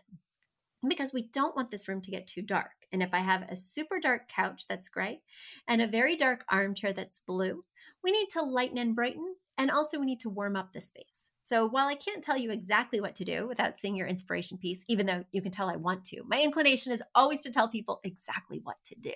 because 0.87 1.13
we 1.13 1.23
don't 1.33 1.55
want 1.55 1.71
this 1.71 1.87
room 1.87 2.01
to 2.01 2.11
get 2.11 2.27
too 2.27 2.41
dark. 2.41 2.71
And 2.91 3.01
if 3.01 3.13
I 3.13 3.19
have 3.19 3.43
a 3.43 3.55
super 3.55 3.99
dark 3.99 4.27
couch 4.27 4.67
that's 4.67 4.89
gray 4.89 5.21
and 5.67 5.81
a 5.81 5.87
very 5.87 6.15
dark 6.15 6.43
armchair 6.49 6.93
that's 6.93 7.19
blue, 7.19 7.63
we 8.03 8.11
need 8.11 8.27
to 8.31 8.41
lighten 8.41 8.77
and 8.77 8.95
brighten. 8.95 9.35
And 9.57 9.69
also, 9.69 9.99
we 9.99 10.05
need 10.05 10.21
to 10.21 10.29
warm 10.29 10.55
up 10.55 10.73
the 10.73 10.81
space. 10.81 11.29
So, 11.43 11.67
while 11.67 11.87
I 11.87 11.95
can't 11.95 12.23
tell 12.23 12.37
you 12.37 12.51
exactly 12.51 13.01
what 13.01 13.15
to 13.17 13.25
do 13.25 13.47
without 13.47 13.77
seeing 13.77 13.95
your 13.95 14.07
inspiration 14.07 14.57
piece, 14.57 14.83
even 14.87 15.05
though 15.05 15.25
you 15.31 15.41
can 15.41 15.51
tell 15.51 15.69
I 15.69 15.75
want 15.75 16.05
to, 16.05 16.23
my 16.25 16.41
inclination 16.41 16.91
is 16.91 17.03
always 17.13 17.41
to 17.41 17.51
tell 17.51 17.67
people 17.67 17.99
exactly 18.03 18.59
what 18.63 18.77
to 18.85 18.95
do. 18.95 19.13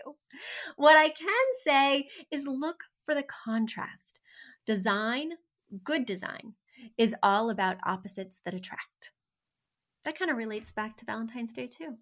What 0.76 0.98
I 0.98 1.10
can 1.10 1.46
say 1.64 2.10
is 2.32 2.46
look 2.46 2.84
for 3.06 3.16
the 3.16 3.24
contrast. 3.24 4.20
Design, 4.66 5.34
good 5.84 6.06
design, 6.06 6.54
is 6.98 7.16
all 7.24 7.50
about 7.50 7.78
opposites 7.86 8.42
that 8.44 8.54
attract 8.54 9.12
that 10.06 10.18
kind 10.18 10.32
of 10.32 10.38
relates 10.38 10.72
back 10.72 10.96
to 10.98 11.06
Valentine's 11.06 11.52
Day 11.52 11.68
too. 11.68 11.98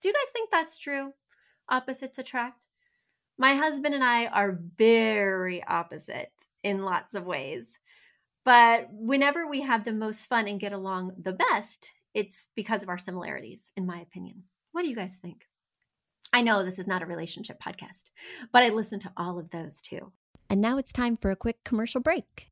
Do 0.00 0.08
you 0.08 0.14
guys 0.14 0.30
think 0.32 0.50
that's 0.50 0.78
true? 0.78 1.12
Opposites 1.68 2.18
attract? 2.18 2.66
My 3.38 3.54
husband 3.54 3.94
and 3.94 4.04
I 4.04 4.26
are 4.26 4.60
very 4.78 5.62
opposite 5.64 6.32
in 6.62 6.84
lots 6.84 7.14
of 7.14 7.24
ways. 7.24 7.78
But 8.44 8.88
whenever 8.90 9.46
we 9.46 9.60
have 9.62 9.84
the 9.84 9.92
most 9.92 10.26
fun 10.26 10.48
and 10.48 10.60
get 10.60 10.72
along 10.72 11.12
the 11.20 11.32
best, 11.32 11.90
it's 12.14 12.48
because 12.56 12.82
of 12.82 12.88
our 12.88 12.98
similarities, 12.98 13.70
in 13.76 13.86
my 13.86 14.00
opinion. 14.00 14.44
What 14.72 14.82
do 14.82 14.88
you 14.88 14.96
guys 14.96 15.14
think? 15.14 15.46
I 16.32 16.42
know 16.42 16.64
this 16.64 16.78
is 16.78 16.86
not 16.86 17.02
a 17.02 17.06
relationship 17.06 17.60
podcast, 17.62 18.10
but 18.52 18.62
I 18.62 18.70
listen 18.70 18.98
to 19.00 19.12
all 19.16 19.38
of 19.38 19.50
those 19.50 19.80
too. 19.80 20.12
And 20.48 20.60
now 20.60 20.78
it's 20.78 20.92
time 20.92 21.16
for 21.16 21.30
a 21.30 21.36
quick 21.36 21.58
commercial 21.64 22.00
break. 22.00 22.51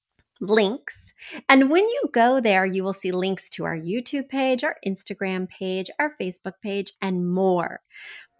links. 0.41 1.13
And 1.47 1.69
when 1.69 1.87
you 1.87 2.09
go 2.11 2.41
there, 2.41 2.65
you 2.65 2.83
will 2.83 2.93
see 2.93 3.11
links 3.11 3.47
to 3.49 3.63
our 3.63 3.77
YouTube 3.77 4.27
page, 4.27 4.63
our 4.63 4.75
Instagram 4.85 5.47
page, 5.47 5.89
our 5.99 6.15
Facebook 6.19 6.53
page, 6.61 6.93
and 7.01 7.31
more. 7.31 7.81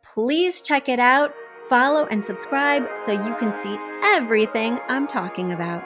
Please 0.03 0.61
check 0.61 0.89
it 0.89 0.99
out, 0.99 1.33
follow, 1.69 2.05
and 2.07 2.25
subscribe 2.25 2.87
so 2.97 3.11
you 3.11 3.35
can 3.35 3.53
see 3.53 3.77
everything 4.03 4.79
I'm 4.89 5.07
talking 5.07 5.53
about. 5.53 5.83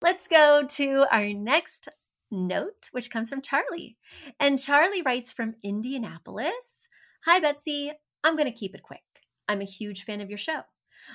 Let's 0.00 0.26
go 0.26 0.64
to 0.66 1.06
our 1.12 1.34
next 1.34 1.88
note, 2.30 2.88
which 2.92 3.10
comes 3.10 3.28
from 3.28 3.42
Charlie. 3.42 3.98
And 4.40 4.58
Charlie 4.58 5.02
writes 5.02 5.32
from 5.32 5.56
Indianapolis. 5.62 6.87
Hi, 7.30 7.40
Betsy. 7.40 7.92
I'm 8.24 8.36
going 8.36 8.50
to 8.50 8.58
keep 8.58 8.74
it 8.74 8.82
quick. 8.82 9.02
I'm 9.50 9.60
a 9.60 9.64
huge 9.64 10.04
fan 10.04 10.22
of 10.22 10.30
your 10.30 10.38
show. 10.38 10.62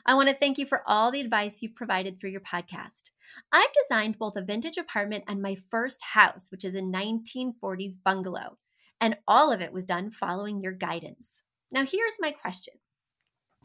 I 0.05 0.13
want 0.13 0.29
to 0.29 0.35
thank 0.35 0.59
you 0.59 0.67
for 0.67 0.83
all 0.85 1.09
the 1.09 1.19
advice 1.19 1.63
you've 1.63 1.73
provided 1.73 2.19
through 2.19 2.29
your 2.29 2.41
podcast. 2.41 3.09
I've 3.51 3.73
designed 3.73 4.19
both 4.19 4.35
a 4.35 4.43
vintage 4.43 4.77
apartment 4.77 5.23
and 5.27 5.41
my 5.41 5.57
first 5.71 5.99
house, 6.13 6.49
which 6.51 6.63
is 6.63 6.75
a 6.75 6.81
1940s 6.81 7.93
bungalow, 8.05 8.59
and 9.01 9.17
all 9.27 9.51
of 9.51 9.59
it 9.59 9.73
was 9.73 9.85
done 9.85 10.11
following 10.11 10.61
your 10.61 10.73
guidance. 10.73 11.41
Now, 11.71 11.83
here's 11.83 12.17
my 12.19 12.29
question 12.29 12.75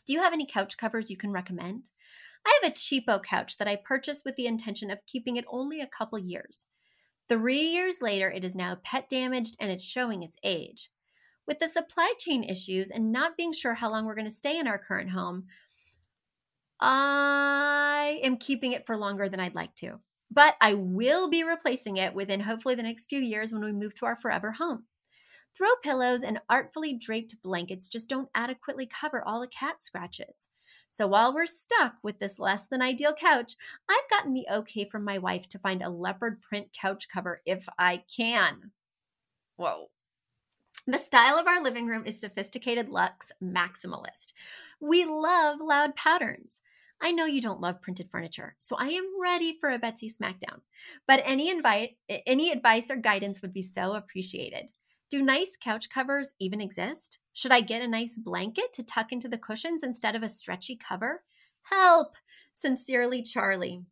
Do 0.06 0.14
you 0.14 0.22
have 0.22 0.32
any 0.32 0.46
couch 0.46 0.78
covers 0.78 1.10
you 1.10 1.18
can 1.18 1.32
recommend? 1.32 1.90
I 2.46 2.58
have 2.62 2.72
a 2.72 2.74
cheapo 2.74 3.22
couch 3.22 3.58
that 3.58 3.68
I 3.68 3.76
purchased 3.76 4.24
with 4.24 4.36
the 4.36 4.46
intention 4.46 4.90
of 4.90 5.04
keeping 5.04 5.36
it 5.36 5.44
only 5.50 5.82
a 5.82 5.86
couple 5.86 6.18
years. 6.18 6.64
Three 7.28 7.68
years 7.72 7.98
later, 8.00 8.30
it 8.30 8.42
is 8.42 8.56
now 8.56 8.78
pet 8.82 9.10
damaged 9.10 9.54
and 9.60 9.70
it's 9.70 9.84
showing 9.84 10.22
its 10.22 10.38
age. 10.42 10.88
With 11.48 11.60
the 11.60 11.68
supply 11.68 12.12
chain 12.18 12.44
issues 12.44 12.90
and 12.90 13.10
not 13.10 13.38
being 13.38 13.54
sure 13.54 13.72
how 13.72 13.90
long 13.90 14.04
we're 14.04 14.14
going 14.14 14.26
to 14.26 14.30
stay 14.30 14.58
in 14.58 14.68
our 14.68 14.78
current 14.78 15.08
home, 15.08 15.46
I 16.78 18.20
am 18.22 18.36
keeping 18.36 18.72
it 18.72 18.84
for 18.86 18.98
longer 18.98 19.30
than 19.30 19.40
I'd 19.40 19.54
like 19.54 19.74
to. 19.76 20.00
But 20.30 20.56
I 20.60 20.74
will 20.74 21.30
be 21.30 21.42
replacing 21.42 21.96
it 21.96 22.14
within 22.14 22.40
hopefully 22.40 22.74
the 22.74 22.82
next 22.82 23.06
few 23.06 23.18
years 23.18 23.50
when 23.50 23.64
we 23.64 23.72
move 23.72 23.94
to 23.94 24.04
our 24.04 24.20
forever 24.20 24.52
home. 24.52 24.84
Throw 25.56 25.70
pillows 25.82 26.22
and 26.22 26.38
artfully 26.50 26.92
draped 26.92 27.42
blankets 27.42 27.88
just 27.88 28.10
don't 28.10 28.28
adequately 28.34 28.86
cover 28.86 29.26
all 29.26 29.40
the 29.40 29.48
cat 29.48 29.80
scratches. 29.80 30.46
So 30.90 31.06
while 31.06 31.34
we're 31.34 31.46
stuck 31.46 31.94
with 32.02 32.18
this 32.18 32.38
less 32.38 32.66
than 32.66 32.82
ideal 32.82 33.14
couch, 33.14 33.54
I've 33.88 34.10
gotten 34.10 34.34
the 34.34 34.46
okay 34.52 34.86
from 34.86 35.02
my 35.02 35.16
wife 35.16 35.48
to 35.48 35.58
find 35.58 35.82
a 35.82 35.88
leopard 35.88 36.42
print 36.42 36.76
couch 36.78 37.08
cover 37.10 37.40
if 37.46 37.66
I 37.78 38.02
can. 38.14 38.72
Whoa. 39.56 39.88
The 40.90 40.98
style 40.98 41.36
of 41.36 41.46
our 41.46 41.62
living 41.62 41.86
room 41.86 42.04
is 42.06 42.18
sophisticated 42.18 42.88
luxe 42.88 43.30
maximalist. 43.44 44.32
We 44.80 45.04
love 45.04 45.60
loud 45.60 45.94
patterns. 45.96 46.62
I 46.98 47.12
know 47.12 47.26
you 47.26 47.42
don't 47.42 47.60
love 47.60 47.82
printed 47.82 48.08
furniture, 48.10 48.56
so 48.58 48.74
I 48.74 48.86
am 48.86 49.20
ready 49.20 49.58
for 49.60 49.68
a 49.68 49.78
Betsy 49.78 50.08
Smackdown. 50.08 50.62
But 51.06 51.20
any 51.26 51.50
invite, 51.50 51.98
any 52.26 52.50
advice 52.50 52.90
or 52.90 52.96
guidance 52.96 53.42
would 53.42 53.52
be 53.52 53.60
so 53.60 53.92
appreciated. 53.92 54.68
Do 55.10 55.20
nice 55.20 55.58
couch 55.62 55.90
covers 55.90 56.32
even 56.40 56.62
exist? 56.62 57.18
Should 57.34 57.52
I 57.52 57.60
get 57.60 57.82
a 57.82 57.86
nice 57.86 58.16
blanket 58.16 58.72
to 58.72 58.82
tuck 58.82 59.12
into 59.12 59.28
the 59.28 59.36
cushions 59.36 59.82
instead 59.82 60.16
of 60.16 60.22
a 60.22 60.28
stretchy 60.30 60.74
cover? 60.74 61.22
Help! 61.64 62.14
Sincerely, 62.54 63.22
Charlie. 63.22 63.82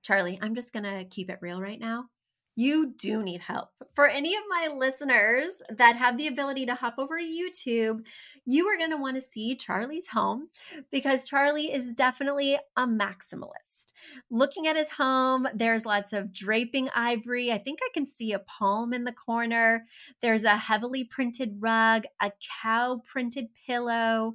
Charlie, 0.00 0.38
I'm 0.40 0.54
just 0.54 0.72
going 0.72 0.84
to 0.84 1.04
keep 1.04 1.28
it 1.28 1.40
real 1.42 1.60
right 1.60 1.78
now 1.78 2.08
you 2.54 2.94
do 2.98 3.22
need 3.22 3.40
help. 3.40 3.70
For 3.94 4.08
any 4.08 4.34
of 4.34 4.42
my 4.48 4.68
listeners 4.74 5.58
that 5.70 5.96
have 5.96 6.16
the 6.16 6.26
ability 6.26 6.66
to 6.66 6.74
hop 6.74 6.94
over 6.98 7.18
to 7.18 7.24
YouTube, 7.24 8.04
you 8.44 8.66
are 8.66 8.76
going 8.76 8.90
to 8.90 8.96
want 8.96 9.16
to 9.16 9.22
see 9.22 9.54
Charlie's 9.54 10.08
home 10.08 10.48
because 10.90 11.24
Charlie 11.24 11.72
is 11.72 11.92
definitely 11.92 12.58
a 12.76 12.86
maximalist. 12.86 13.92
Looking 14.30 14.66
at 14.66 14.76
his 14.76 14.90
home, 14.90 15.46
there's 15.54 15.86
lots 15.86 16.12
of 16.12 16.32
draping 16.32 16.88
ivory. 16.94 17.52
I 17.52 17.58
think 17.58 17.78
I 17.82 17.88
can 17.94 18.06
see 18.06 18.32
a 18.32 18.38
palm 18.40 18.92
in 18.92 19.04
the 19.04 19.12
corner. 19.12 19.84
There's 20.20 20.44
a 20.44 20.56
heavily 20.56 21.04
printed 21.04 21.56
rug, 21.60 22.04
a 22.20 22.32
cow 22.62 23.02
printed 23.10 23.48
pillow 23.66 24.34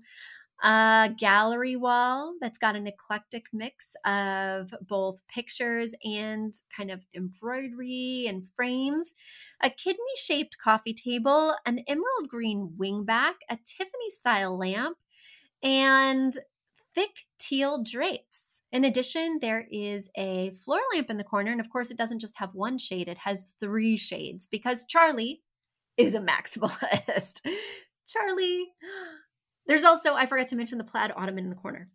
a 0.63 1.11
gallery 1.17 1.75
wall 1.75 2.35
that's 2.41 2.57
got 2.57 2.75
an 2.75 2.87
eclectic 2.87 3.45
mix 3.53 3.95
of 4.05 4.73
both 4.81 5.21
pictures 5.27 5.93
and 6.03 6.53
kind 6.75 6.89
of 6.89 7.05
embroidery 7.15 8.25
and 8.27 8.47
frames, 8.55 9.13
a 9.61 9.69
kidney 9.69 10.03
shaped 10.17 10.57
coffee 10.57 10.93
table, 10.93 11.55
an 11.65 11.79
emerald 11.87 12.27
green 12.27 12.73
wingback, 12.79 13.33
a 13.49 13.57
Tiffany 13.57 14.09
style 14.09 14.57
lamp, 14.57 14.97
and 15.61 16.37
thick 16.95 17.25
teal 17.39 17.83
drapes. 17.83 18.61
In 18.71 18.83
addition, 18.83 19.39
there 19.41 19.65
is 19.71 20.09
a 20.17 20.51
floor 20.65 20.81
lamp 20.93 21.09
in 21.09 21.17
the 21.17 21.23
corner. 21.23 21.51
And 21.51 21.61
of 21.61 21.69
course, 21.69 21.89
it 21.89 21.97
doesn't 21.97 22.19
just 22.19 22.37
have 22.37 22.53
one 22.53 22.77
shade, 22.77 23.07
it 23.07 23.19
has 23.19 23.53
three 23.59 23.95
shades 23.95 24.47
because 24.47 24.85
Charlie 24.85 25.41
is 25.97 26.15
a 26.15 26.19
maximalist. 26.19 27.41
Charlie 28.07 28.67
there's 29.67 29.83
also, 29.83 30.15
I 30.15 30.25
forgot 30.25 30.47
to 30.49 30.55
mention 30.55 30.77
the 30.77 30.83
plaid 30.83 31.11
ottoman 31.15 31.43
in 31.43 31.49
the 31.49 31.55
corner. 31.55 31.89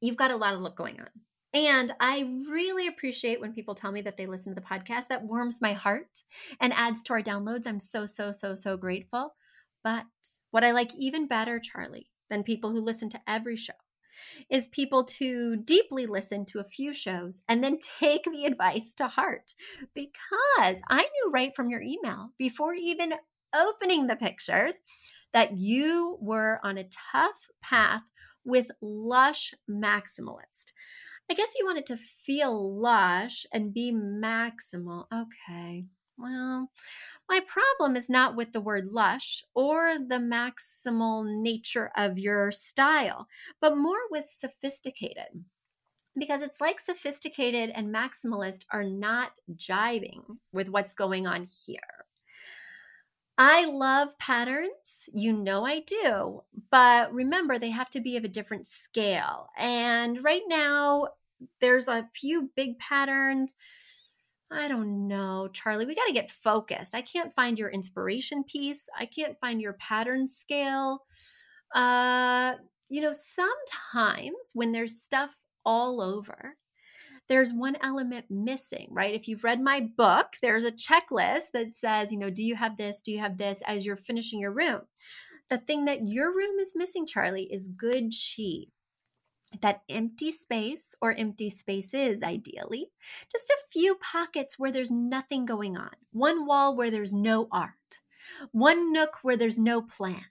You've 0.00 0.16
got 0.16 0.30
a 0.30 0.36
lot 0.36 0.54
of 0.54 0.60
look 0.60 0.76
going 0.76 1.00
on. 1.00 1.08
And 1.54 1.92
I 2.00 2.28
really 2.50 2.88
appreciate 2.88 3.40
when 3.40 3.52
people 3.52 3.76
tell 3.76 3.92
me 3.92 4.02
that 4.02 4.16
they 4.16 4.26
listen 4.26 4.54
to 4.54 4.60
the 4.60 4.66
podcast. 4.66 5.06
That 5.08 5.22
warms 5.22 5.62
my 5.62 5.72
heart 5.72 6.24
and 6.60 6.72
adds 6.72 7.00
to 7.04 7.12
our 7.12 7.22
downloads. 7.22 7.66
I'm 7.66 7.78
so, 7.78 8.06
so, 8.06 8.32
so, 8.32 8.56
so 8.56 8.76
grateful. 8.76 9.34
But 9.84 10.04
what 10.50 10.64
I 10.64 10.72
like 10.72 10.90
even 10.98 11.28
better, 11.28 11.60
Charlie, 11.60 12.10
than 12.28 12.42
people 12.42 12.70
who 12.70 12.80
listen 12.80 13.08
to 13.10 13.20
every 13.28 13.56
show 13.56 13.74
is 14.50 14.66
people 14.68 15.04
to 15.04 15.56
deeply 15.56 16.06
listen 16.06 16.44
to 16.46 16.58
a 16.58 16.64
few 16.64 16.92
shows 16.92 17.42
and 17.48 17.62
then 17.62 17.78
take 18.00 18.24
the 18.24 18.46
advice 18.46 18.92
to 18.94 19.06
heart. 19.06 19.54
Because 19.94 20.82
I 20.88 21.02
knew 21.02 21.30
right 21.32 21.54
from 21.54 21.70
your 21.70 21.82
email 21.82 22.30
before 22.36 22.74
even 22.74 23.14
opening 23.54 24.08
the 24.08 24.16
pictures 24.16 24.74
that 25.34 25.58
you 25.58 26.16
were 26.20 26.60
on 26.62 26.78
a 26.78 26.88
tough 27.12 27.50
path 27.60 28.04
with 28.44 28.68
lush 28.80 29.52
maximalist. 29.68 30.72
I 31.30 31.34
guess 31.34 31.54
you 31.58 31.66
wanted 31.66 31.86
to 31.86 31.96
feel 31.96 32.80
lush 32.80 33.46
and 33.52 33.74
be 33.74 33.92
maximal. 33.92 35.06
Okay. 35.12 35.86
Well, 36.16 36.70
my 37.28 37.40
problem 37.40 37.96
is 37.96 38.08
not 38.08 38.36
with 38.36 38.52
the 38.52 38.60
word 38.60 38.88
lush 38.92 39.42
or 39.54 39.98
the 39.98 40.18
maximal 40.18 41.24
nature 41.42 41.90
of 41.96 42.18
your 42.18 42.52
style, 42.52 43.26
but 43.60 43.76
more 43.76 43.98
with 44.10 44.26
sophisticated. 44.30 45.44
Because 46.16 46.42
it's 46.42 46.60
like 46.60 46.78
sophisticated 46.78 47.70
and 47.70 47.92
maximalist 47.92 48.64
are 48.70 48.84
not 48.84 49.32
jiving 49.56 50.22
with 50.52 50.68
what's 50.68 50.94
going 50.94 51.26
on 51.26 51.48
here. 51.66 52.03
I 53.36 53.64
love 53.64 54.16
patterns. 54.18 55.08
You 55.12 55.32
know 55.32 55.66
I 55.66 55.80
do. 55.80 56.42
But 56.70 57.12
remember, 57.12 57.58
they 57.58 57.70
have 57.70 57.90
to 57.90 58.00
be 58.00 58.16
of 58.16 58.24
a 58.24 58.28
different 58.28 58.66
scale. 58.66 59.48
And 59.58 60.22
right 60.22 60.42
now, 60.46 61.08
there's 61.60 61.88
a 61.88 62.08
few 62.14 62.50
big 62.54 62.78
patterns. 62.78 63.56
I 64.52 64.68
don't 64.68 65.08
know, 65.08 65.48
Charlie. 65.52 65.86
We 65.86 65.96
got 65.96 66.06
to 66.06 66.12
get 66.12 66.30
focused. 66.30 66.94
I 66.94 67.02
can't 67.02 67.34
find 67.34 67.58
your 67.58 67.70
inspiration 67.70 68.44
piece. 68.44 68.88
I 68.96 69.06
can't 69.06 69.38
find 69.40 69.60
your 69.60 69.72
pattern 69.74 70.28
scale. 70.28 71.04
Uh, 71.74 72.54
you 72.88 73.00
know, 73.00 73.12
sometimes 73.12 74.52
when 74.52 74.70
there's 74.70 75.00
stuff 75.00 75.34
all 75.64 76.00
over, 76.00 76.56
there's 77.28 77.52
one 77.52 77.76
element 77.82 78.26
missing, 78.30 78.88
right? 78.90 79.14
If 79.14 79.28
you've 79.28 79.44
read 79.44 79.60
my 79.60 79.80
book, 79.96 80.34
there's 80.42 80.64
a 80.64 80.72
checklist 80.72 81.52
that 81.52 81.74
says, 81.74 82.12
you 82.12 82.18
know, 82.18 82.30
do 82.30 82.42
you 82.42 82.56
have 82.56 82.76
this? 82.76 83.00
Do 83.00 83.12
you 83.12 83.20
have 83.20 83.38
this 83.38 83.62
as 83.66 83.86
you're 83.86 83.96
finishing 83.96 84.40
your 84.40 84.52
room? 84.52 84.82
The 85.50 85.58
thing 85.58 85.84
that 85.86 86.06
your 86.08 86.34
room 86.34 86.58
is 86.58 86.72
missing, 86.74 87.06
Charlie, 87.06 87.48
is 87.52 87.68
good 87.68 88.12
chi. 88.12 88.66
That 89.60 89.82
empty 89.88 90.32
space 90.32 90.94
or 91.00 91.12
empty 91.12 91.48
spaces, 91.48 92.22
ideally, 92.22 92.90
just 93.30 93.50
a 93.50 93.70
few 93.70 93.94
pockets 93.96 94.58
where 94.58 94.72
there's 94.72 94.90
nothing 94.90 95.46
going 95.46 95.76
on, 95.76 95.92
one 96.12 96.46
wall 96.46 96.76
where 96.76 96.90
there's 96.90 97.14
no 97.14 97.46
art, 97.52 98.00
one 98.50 98.92
nook 98.92 99.18
where 99.22 99.36
there's 99.36 99.58
no 99.58 99.80
plant 99.80 100.24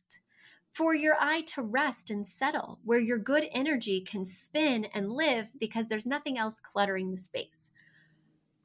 for 0.73 0.95
your 0.95 1.15
eye 1.19 1.41
to 1.41 1.62
rest 1.62 2.09
and 2.09 2.25
settle, 2.25 2.79
where 2.83 2.99
your 2.99 3.19
good 3.19 3.47
energy 3.53 4.01
can 4.01 4.25
spin 4.25 4.86
and 4.93 5.12
live 5.12 5.51
because 5.59 5.88
there's 5.88 6.05
nothing 6.05 6.38
else 6.38 6.59
cluttering 6.59 7.12
the 7.12 7.17
space. 7.17 7.69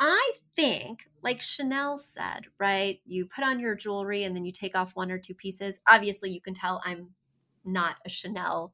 I 0.01 0.33
think, 0.55 1.09
like 1.23 1.41
Chanel 1.41 1.99
said, 1.99 2.47
right? 2.59 3.01
You 3.05 3.27
put 3.27 3.45
on 3.45 3.59
your 3.61 3.75
jewelry 3.75 4.25
and 4.25 4.35
then 4.37 4.45
you 4.45 4.53
take 4.53 4.77
off 4.77 4.95
one 4.95 5.11
or 5.11 5.19
two 5.19 5.35
pieces. 5.35 5.81
Obviously, 5.89 6.31
you 6.31 6.41
can 6.41 6.55
tell 6.55 6.81
I'm 6.85 7.11
not 7.65 7.97
a 8.07 8.09
Chanel 8.09 8.73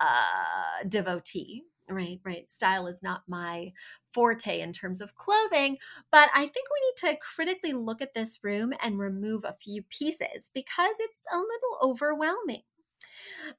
uh, 0.00 0.84
devotee, 0.88 1.64
right? 1.88 2.20
Right. 2.24 2.48
Style 2.48 2.86
is 2.88 3.02
not 3.02 3.22
my 3.26 3.72
forte 4.12 4.60
in 4.60 4.72
terms 4.72 5.00
of 5.00 5.14
clothing, 5.14 5.78
but 6.12 6.28
I 6.34 6.40
think 6.40 6.66
we 6.70 7.10
need 7.10 7.14
to 7.14 7.18
critically 7.20 7.72
look 7.72 8.02
at 8.02 8.14
this 8.14 8.40
room 8.42 8.72
and 8.82 8.98
remove 8.98 9.44
a 9.44 9.54
few 9.54 9.82
pieces 9.84 10.50
because 10.54 10.96
it's 11.00 11.24
a 11.32 11.38
little 11.38 11.78
overwhelming. 11.82 12.62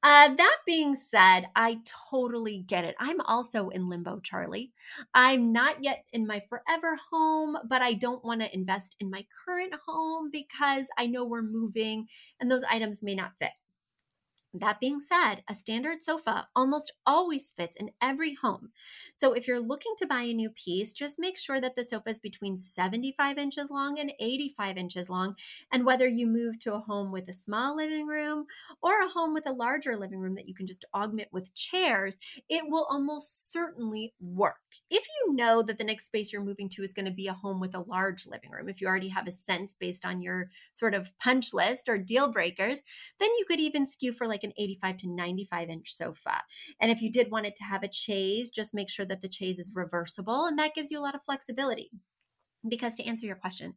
Uh, 0.03 0.33
that 0.35 0.57
being 0.65 0.95
said, 0.95 1.47
I 1.55 1.79
totally 2.09 2.59
get 2.67 2.83
it. 2.85 2.95
I'm 2.99 3.21
also 3.21 3.69
in 3.69 3.89
limbo, 3.89 4.19
Charlie. 4.19 4.71
I'm 5.13 5.51
not 5.51 5.83
yet 5.83 6.03
in 6.13 6.27
my 6.27 6.41
forever 6.49 6.97
home, 7.11 7.57
but 7.67 7.81
I 7.81 7.93
don't 7.93 8.23
want 8.23 8.41
to 8.41 8.53
invest 8.53 8.95
in 8.99 9.09
my 9.09 9.25
current 9.45 9.73
home 9.85 10.29
because 10.31 10.87
I 10.97 11.07
know 11.07 11.25
we're 11.25 11.41
moving 11.41 12.07
and 12.39 12.49
those 12.51 12.63
items 12.69 13.03
may 13.03 13.15
not 13.15 13.37
fit. 13.39 13.51
That 14.59 14.79
being 14.79 15.01
said, 15.01 15.43
a 15.49 15.55
standard 15.55 16.01
sofa 16.01 16.47
almost 16.55 16.91
always 17.05 17.51
fits 17.51 17.75
in 17.75 17.91
every 18.01 18.35
home. 18.35 18.71
So 19.13 19.33
if 19.33 19.47
you're 19.47 19.59
looking 19.59 19.93
to 19.97 20.07
buy 20.07 20.21
a 20.21 20.33
new 20.33 20.49
piece, 20.49 20.93
just 20.93 21.19
make 21.19 21.37
sure 21.37 21.59
that 21.61 21.75
the 21.75 21.83
sofa 21.83 22.09
is 22.09 22.19
between 22.19 22.57
75 22.57 23.37
inches 23.37 23.69
long 23.69 23.99
and 23.99 24.13
85 24.19 24.77
inches 24.77 25.09
long. 25.09 25.35
And 25.71 25.85
whether 25.85 26.07
you 26.07 26.27
move 26.27 26.59
to 26.59 26.73
a 26.73 26.79
home 26.79 27.11
with 27.11 27.27
a 27.29 27.33
small 27.33 27.75
living 27.75 28.07
room 28.07 28.45
or 28.81 29.01
a 29.01 29.09
home 29.09 29.33
with 29.33 29.47
a 29.47 29.51
larger 29.51 29.97
living 29.97 30.19
room 30.19 30.35
that 30.35 30.47
you 30.47 30.53
can 30.53 30.67
just 30.67 30.85
augment 30.93 31.29
with 31.31 31.53
chairs, 31.53 32.17
it 32.49 32.63
will 32.67 32.87
almost 32.89 33.51
certainly 33.51 34.13
work. 34.19 34.57
If 34.89 35.05
you 35.25 35.33
know 35.33 35.61
that 35.63 35.77
the 35.77 35.83
next 35.83 36.05
space 36.05 36.31
you're 36.31 36.43
moving 36.43 36.69
to 36.69 36.83
is 36.83 36.93
going 36.93 37.05
to 37.05 37.11
be 37.11 37.27
a 37.27 37.33
home 37.33 37.59
with 37.59 37.75
a 37.75 37.81
large 37.81 38.25
living 38.25 38.51
room, 38.51 38.69
if 38.69 38.81
you 38.81 38.87
already 38.87 39.09
have 39.09 39.27
a 39.27 39.31
sense 39.31 39.75
based 39.75 40.05
on 40.05 40.21
your 40.21 40.49
sort 40.73 40.93
of 40.93 41.17
punch 41.19 41.53
list 41.53 41.89
or 41.89 41.97
deal 41.97 42.31
breakers, 42.31 42.81
then 43.19 43.29
you 43.37 43.45
could 43.47 43.59
even 43.59 43.85
skew 43.85 44.13
for 44.13 44.27
like 44.27 44.43
an 44.47 44.53
85 44.57 44.97
to 44.97 45.07
95 45.09 45.69
inch 45.69 45.93
sofa. 45.93 46.41
And 46.79 46.91
if 46.91 47.01
you 47.01 47.11
did 47.11 47.31
want 47.31 47.45
it 47.45 47.55
to 47.57 47.63
have 47.63 47.83
a 47.83 47.91
chaise, 47.91 48.49
just 48.49 48.73
make 48.73 48.89
sure 48.89 49.05
that 49.05 49.21
the 49.21 49.31
chaise 49.31 49.59
is 49.59 49.71
reversible 49.73 50.45
and 50.45 50.57
that 50.59 50.75
gives 50.75 50.91
you 50.91 50.99
a 50.99 51.01
lot 51.01 51.15
of 51.15 51.23
flexibility. 51.25 51.91
Because 52.67 52.95
to 52.95 53.05
answer 53.05 53.25
your 53.25 53.35
question, 53.35 53.75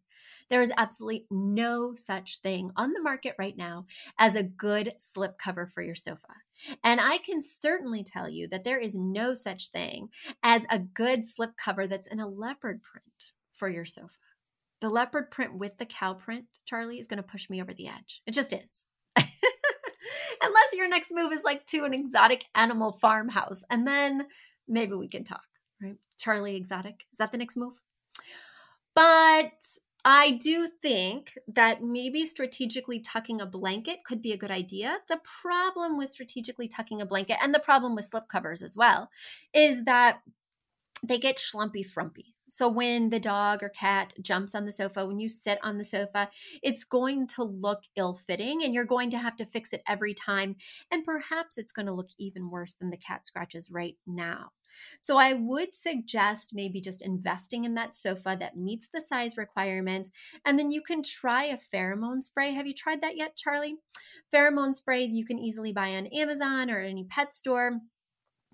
there 0.49 0.63
is 0.63 0.73
absolutely 0.77 1.27
no 1.31 1.95
such 1.95 2.39
thing 2.39 2.71
on 2.77 2.93
the 2.93 3.03
market 3.03 3.37
right 3.39 3.57
now 3.57 3.87
as 4.19 4.35
a 4.35 4.43
good 4.43 4.95
slip 4.99 5.39
cover 5.39 5.71
for 5.73 5.83
your 5.83 5.95
sofa. 5.95 6.35
And 6.83 7.01
I 7.01 7.19
can 7.19 7.41
certainly 7.41 8.03
tell 8.03 8.29
you 8.29 8.49
that 8.49 8.65
there 8.65 8.79
is 8.79 8.95
no 8.95 9.35
such 9.35 9.69
thing 9.69 10.09
as 10.43 10.67
a 10.71 10.79
good 10.79 11.25
slip 11.25 11.53
cover 11.57 11.87
that's 11.87 12.07
in 12.07 12.21
a 12.21 12.29
leopard 12.29 12.83
print 12.83 13.33
for 13.55 13.69
your 13.69 13.85
sofa. 13.85 14.11
The 14.81 14.89
leopard 14.89 15.31
print 15.31 15.59
with 15.59 15.77
the 15.79 15.87
cow 15.87 16.15
print, 16.15 16.47
Charlie, 16.65 16.99
is 16.99 17.07
going 17.07 17.19
to 17.19 17.29
push 17.29 17.51
me 17.51 17.61
over 17.61 17.75
the 17.75 17.89
edge. 17.89 18.23
It 18.27 18.33
just 18.33 18.53
is. 18.53 18.83
Unless 20.43 20.75
your 20.75 20.89
next 20.89 21.13
move 21.13 21.33
is 21.33 21.45
like 21.45 21.67
to 21.67 21.85
an 21.85 21.95
exotic 21.95 22.45
animal 22.55 22.93
farmhouse. 22.93 23.63
And 23.71 23.87
then 23.87 24.27
maybe 24.67 24.95
we 24.95 25.09
can 25.09 25.25
talk, 25.25 25.45
right? 25.83 25.97
Charlie 26.19 26.57
Exotic. 26.57 27.05
Is 27.13 27.19
that 27.19 27.33
the 27.33 27.39
next 27.39 27.57
move? 27.57 27.81
But 28.95 29.53
I 30.05 30.33
do 30.33 30.69
think 30.81 31.39
that 31.47 31.83
maybe 31.83 32.25
strategically 32.25 33.01
tucking 33.01 33.41
a 33.41 33.47
blanket 33.47 34.05
could 34.05 34.23
be 34.23 34.33
a 34.33 34.37
good 34.37 34.51
idea. 34.51 34.99
The 35.09 35.21
problem 35.43 35.99
with 35.99 36.11
strategically 36.11 36.69
tucking 36.69 37.01
a 37.01 37.07
blanket 37.07 37.37
and 37.43 37.55
the 37.55 37.59
problem 37.59 37.95
with 37.95 38.07
slip 38.07 38.29
covers 38.29 38.63
as 38.63 38.75
well 38.75 39.11
is 39.53 39.85
that 39.85 40.21
they 41.03 41.19
get 41.19 41.37
schlumpy 41.37 41.85
frumpy. 41.85 42.35
So 42.51 42.69
when 42.69 43.11
the 43.11 43.21
dog 43.21 43.63
or 43.63 43.69
cat 43.69 44.13
jumps 44.21 44.55
on 44.55 44.67
the 44.67 44.73
sofa, 44.73 45.07
when 45.07 45.21
you 45.21 45.29
sit 45.29 45.59
on 45.63 45.79
the 45.79 45.85
sofa, 45.85 46.29
it's 46.63 46.85
going 46.85 47.29
to 47.29 47.45
look 47.45 47.85
ill 47.97 48.15
fitting 48.15 48.63
and 48.65 48.75
you're 48.75 48.85
going 48.85 49.11
to 49.13 49.19
have 49.19 49.37
to 49.37 49.47
fix 49.47 49.73
it 49.73 49.83
every 49.89 50.15
time. 50.15 50.57
And 50.91 51.05
perhaps 51.05 51.59
it's 51.59 51.73
going 51.73 51.87
to 51.87 51.93
look 51.93 52.11
even 52.19 52.51
worse 52.51 52.75
than 52.75 52.91
the 52.91 52.97
cat 52.97 53.27
scratches 53.27 53.71
right 53.71 53.97
now. 54.07 54.51
So 55.01 55.19
I 55.19 55.35
would 55.35 55.75
suggest 55.75 56.53
maybe 56.55 56.81
just 56.81 57.03
investing 57.03 57.65
in 57.65 57.75
that 57.75 57.95
sofa 57.95 58.37
that 58.41 58.57
meets 58.57 58.89
the 58.89 59.01
size 59.01 59.37
requirements. 59.37 60.11
And 60.45 60.59
then 60.59 60.71
you 60.71 60.83
can 60.83 61.03
try 61.03 61.45
a 61.45 61.59
pheromone 61.73 62.23
spray. 62.23 62.53
Have 62.53 62.67
you 62.67 62.75
tried 62.75 63.03
that 63.03 63.17
yet, 63.17 63.37
Charlie? 63.37 63.77
Pheromone 64.33 64.75
sprays 64.75 65.11
you 65.11 65.25
can 65.25 65.39
easily 65.39 65.73
buy 65.73 65.95
on 65.97 66.07
Amazon 66.07 66.71
or 66.71 66.81
any 66.81 67.05
pet 67.05 67.35
store. 67.35 67.81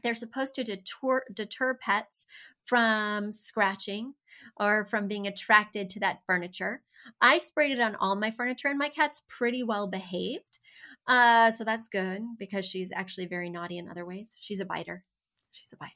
They're 0.03 0.15
supposed 0.15 0.55
to 0.57 0.65
deter, 0.65 1.25
deter 1.33 1.75
pets 1.75 2.27
from 2.67 3.33
scratching 3.33 4.15
or 4.59 4.85
from 4.87 5.09
being 5.09 5.27
attracted 5.27 5.91
to 5.91 6.01
that 6.01 6.21
furniture. 6.27 6.83
I 7.21 7.39
sprayed 7.39 7.73
it 7.73 7.81
on 7.81 7.97
all 7.97 8.17
my 8.17 8.31
furniture, 8.31 8.69
and 8.69 8.79
my 8.79 8.89
cat's 8.89 9.23
pretty 9.29 9.63
well 9.63 9.87
behaved. 9.87 10.59
Uh, 11.07 11.53
so 11.53 11.63
that's 11.63 11.89
good 11.89 12.23
because 12.39 12.65
she's 12.65 12.91
actually 12.93 13.27
very 13.27 13.49
naughty 13.49 13.79
in 13.79 13.89
other 13.89 14.05
ways. 14.05 14.37
She's 14.41 14.61
a 14.61 14.65
biter. 14.65 15.05
She's 15.53 15.73
a 15.73 15.77
biter. 15.77 15.93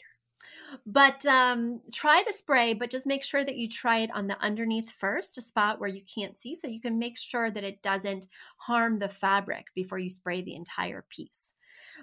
But 0.86 1.26
um, 1.26 1.80
try 1.92 2.22
the 2.24 2.32
spray, 2.32 2.74
but 2.74 2.90
just 2.90 3.06
make 3.06 3.24
sure 3.24 3.44
that 3.44 3.56
you 3.56 3.68
try 3.68 3.98
it 3.98 4.10
on 4.14 4.28
the 4.28 4.40
underneath 4.40 4.90
first, 4.90 5.36
a 5.36 5.42
spot 5.42 5.80
where 5.80 5.88
you 5.88 6.02
can't 6.14 6.38
see, 6.38 6.54
so 6.54 6.68
you 6.68 6.80
can 6.80 6.98
make 6.98 7.18
sure 7.18 7.50
that 7.50 7.64
it 7.64 7.82
doesn't 7.82 8.28
harm 8.58 9.00
the 9.00 9.08
fabric 9.08 9.66
before 9.74 9.98
you 9.98 10.10
spray 10.10 10.42
the 10.42 10.54
entire 10.54 11.04
piece. 11.08 11.52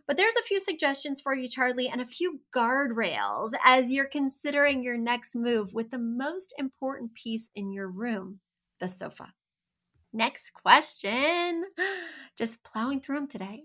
But 0.07 0.15
there's 0.15 0.35
a 0.39 0.43
few 0.43 0.61
suggestions 0.61 1.19
for 1.19 1.35
you, 1.35 1.49
Charlie, 1.49 1.89
and 1.89 1.99
a 1.99 2.05
few 2.05 2.39
guardrails 2.55 3.51
as 3.65 3.91
you're 3.91 4.05
considering 4.05 4.81
your 4.81 4.97
next 4.97 5.35
move 5.35 5.73
with 5.73 5.91
the 5.91 5.97
most 5.97 6.53
important 6.57 7.13
piece 7.13 7.49
in 7.55 7.71
your 7.71 7.89
room 7.89 8.39
the 8.79 8.87
sofa. 8.87 9.33
Next 10.13 10.51
question. 10.53 11.65
Just 12.37 12.63
plowing 12.63 13.01
through 13.01 13.15
them 13.15 13.27
today. 13.27 13.63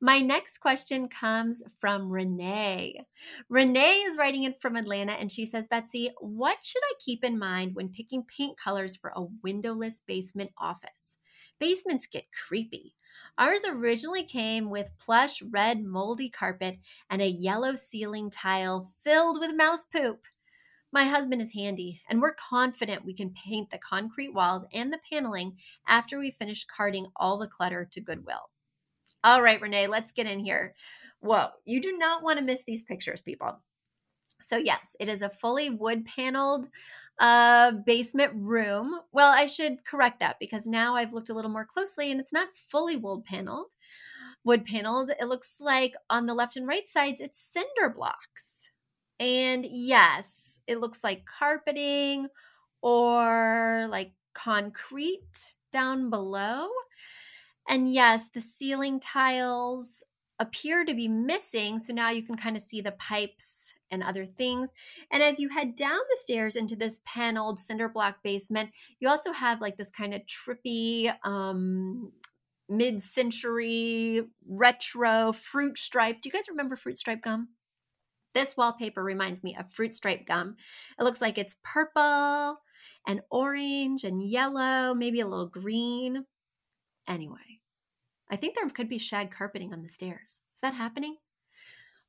My 0.00 0.20
next 0.20 0.58
question 0.58 1.08
comes 1.08 1.60
from 1.80 2.08
Ranae. 2.08 3.04
Ranae 3.52 4.08
is 4.08 4.16
writing 4.16 4.44
in 4.44 4.54
from 4.60 4.76
Atlanta 4.76 5.12
and 5.12 5.30
she 5.30 5.44
says, 5.44 5.66
Betsy, 5.66 6.10
what 6.20 6.58
should 6.62 6.82
I 6.84 6.94
keep 7.04 7.24
in 7.24 7.38
mind 7.38 7.74
when 7.74 7.88
picking 7.88 8.24
paint 8.24 8.56
colors 8.56 8.96
for 8.96 9.12
a 9.16 9.24
windowless 9.42 10.02
basement 10.06 10.50
office? 10.56 11.16
Basements 11.58 12.06
get 12.06 12.26
creepy. 12.46 12.94
Ours 13.38 13.64
originally 13.68 14.24
came 14.24 14.68
with 14.68 14.90
plush 14.98 15.40
red 15.42 15.84
moldy 15.84 16.28
carpet 16.28 16.76
and 17.08 17.22
a 17.22 17.28
yellow 17.28 17.76
ceiling 17.76 18.30
tile 18.30 18.92
filled 19.04 19.38
with 19.38 19.54
mouse 19.54 19.84
poop. 19.84 20.26
My 20.90 21.04
husband 21.04 21.40
is 21.40 21.52
handy, 21.52 22.00
and 22.08 22.20
we're 22.20 22.34
confident 22.34 23.04
we 23.04 23.14
can 23.14 23.32
paint 23.32 23.70
the 23.70 23.78
concrete 23.78 24.34
walls 24.34 24.64
and 24.72 24.92
the 24.92 24.98
paneling 25.08 25.56
after 25.86 26.18
we 26.18 26.32
finish 26.32 26.64
carting 26.64 27.06
all 27.14 27.38
the 27.38 27.46
clutter 27.46 27.88
to 27.92 28.00
Goodwill. 28.00 28.50
All 29.22 29.40
right, 29.40 29.60
Ranae, 29.60 29.88
let's 29.88 30.10
get 30.10 30.26
in 30.26 30.40
here. 30.40 30.74
Whoa, 31.20 31.48
you 31.64 31.80
do 31.80 31.96
not 31.96 32.24
want 32.24 32.38
to 32.38 32.44
miss 32.44 32.64
these 32.64 32.82
pictures, 32.82 33.22
people. 33.22 33.60
So, 34.40 34.56
yes, 34.56 34.96
it 34.98 35.08
is 35.08 35.22
a 35.22 35.30
fully 35.30 35.70
wood 35.70 36.06
paneled 36.06 36.68
uh, 37.18 37.72
basement 37.72 38.32
room. 38.34 39.00
Well, 39.12 39.30
I 39.30 39.46
should 39.46 39.84
correct 39.84 40.20
that 40.20 40.36
because 40.38 40.66
now 40.66 40.94
I've 40.94 41.12
looked 41.12 41.30
a 41.30 41.34
little 41.34 41.50
more 41.50 41.66
closely 41.66 42.10
and 42.10 42.20
it's 42.20 42.32
not 42.32 42.56
fully 42.70 42.96
wood 42.96 43.24
paneled. 43.24 43.66
Wood 44.44 44.64
paneled. 44.64 45.10
It 45.20 45.26
looks 45.26 45.60
like 45.60 45.94
on 46.10 46.26
the 46.26 46.34
left 46.34 46.56
and 46.56 46.66
right 46.66 46.88
sides, 46.88 47.20
it's 47.20 47.38
cinder 47.38 47.92
blocks. 47.94 48.70
And 49.20 49.66
yes, 49.68 50.60
it 50.66 50.80
looks 50.80 51.02
like 51.02 51.26
carpeting 51.26 52.28
or 52.82 53.86
like 53.90 54.12
concrete 54.34 55.56
down 55.72 56.10
below. 56.10 56.68
And 57.68 57.92
yes, 57.92 58.28
the 58.28 58.40
ceiling 58.40 59.00
tiles 59.00 60.02
appear 60.38 60.84
to 60.84 60.94
be 60.94 61.08
missing. 61.08 61.78
So 61.78 61.92
now 61.92 62.10
you 62.10 62.22
can 62.22 62.36
kind 62.36 62.56
of 62.56 62.62
see 62.62 62.80
the 62.80 62.92
pipes 62.92 63.67
and 63.90 64.02
other 64.02 64.26
things. 64.26 64.72
And 65.10 65.22
as 65.22 65.38
you 65.38 65.48
head 65.48 65.74
down 65.74 66.00
the 66.10 66.18
stairs 66.20 66.56
into 66.56 66.76
this 66.76 67.00
paneled 67.04 67.58
cinder 67.58 67.88
block 67.88 68.22
basement, 68.22 68.70
you 68.98 69.08
also 69.08 69.32
have 69.32 69.60
like 69.60 69.76
this 69.76 69.90
kind 69.90 70.14
of 70.14 70.22
trippy, 70.26 71.12
um, 71.24 72.12
mid 72.68 73.00
century 73.00 74.22
retro 74.48 75.32
fruit 75.32 75.78
stripe. 75.78 76.20
Do 76.20 76.28
you 76.28 76.32
guys 76.32 76.48
remember 76.48 76.76
fruit 76.76 76.98
stripe 76.98 77.22
gum? 77.22 77.48
This 78.34 78.56
wallpaper 78.56 79.02
reminds 79.02 79.42
me 79.42 79.56
of 79.58 79.72
fruit 79.72 79.94
stripe 79.94 80.26
gum. 80.26 80.56
It 80.98 81.02
looks 81.02 81.20
like 81.20 81.38
it's 81.38 81.56
purple 81.64 82.58
and 83.06 83.20
orange 83.30 84.04
and 84.04 84.22
yellow, 84.22 84.94
maybe 84.94 85.20
a 85.20 85.26
little 85.26 85.48
green. 85.48 86.24
Anyway, 87.08 87.60
I 88.30 88.36
think 88.36 88.54
there 88.54 88.68
could 88.68 88.88
be 88.88 88.98
shag 88.98 89.30
carpeting 89.30 89.72
on 89.72 89.82
the 89.82 89.88
stairs. 89.88 90.36
Is 90.54 90.60
that 90.60 90.74
happening? 90.74 91.16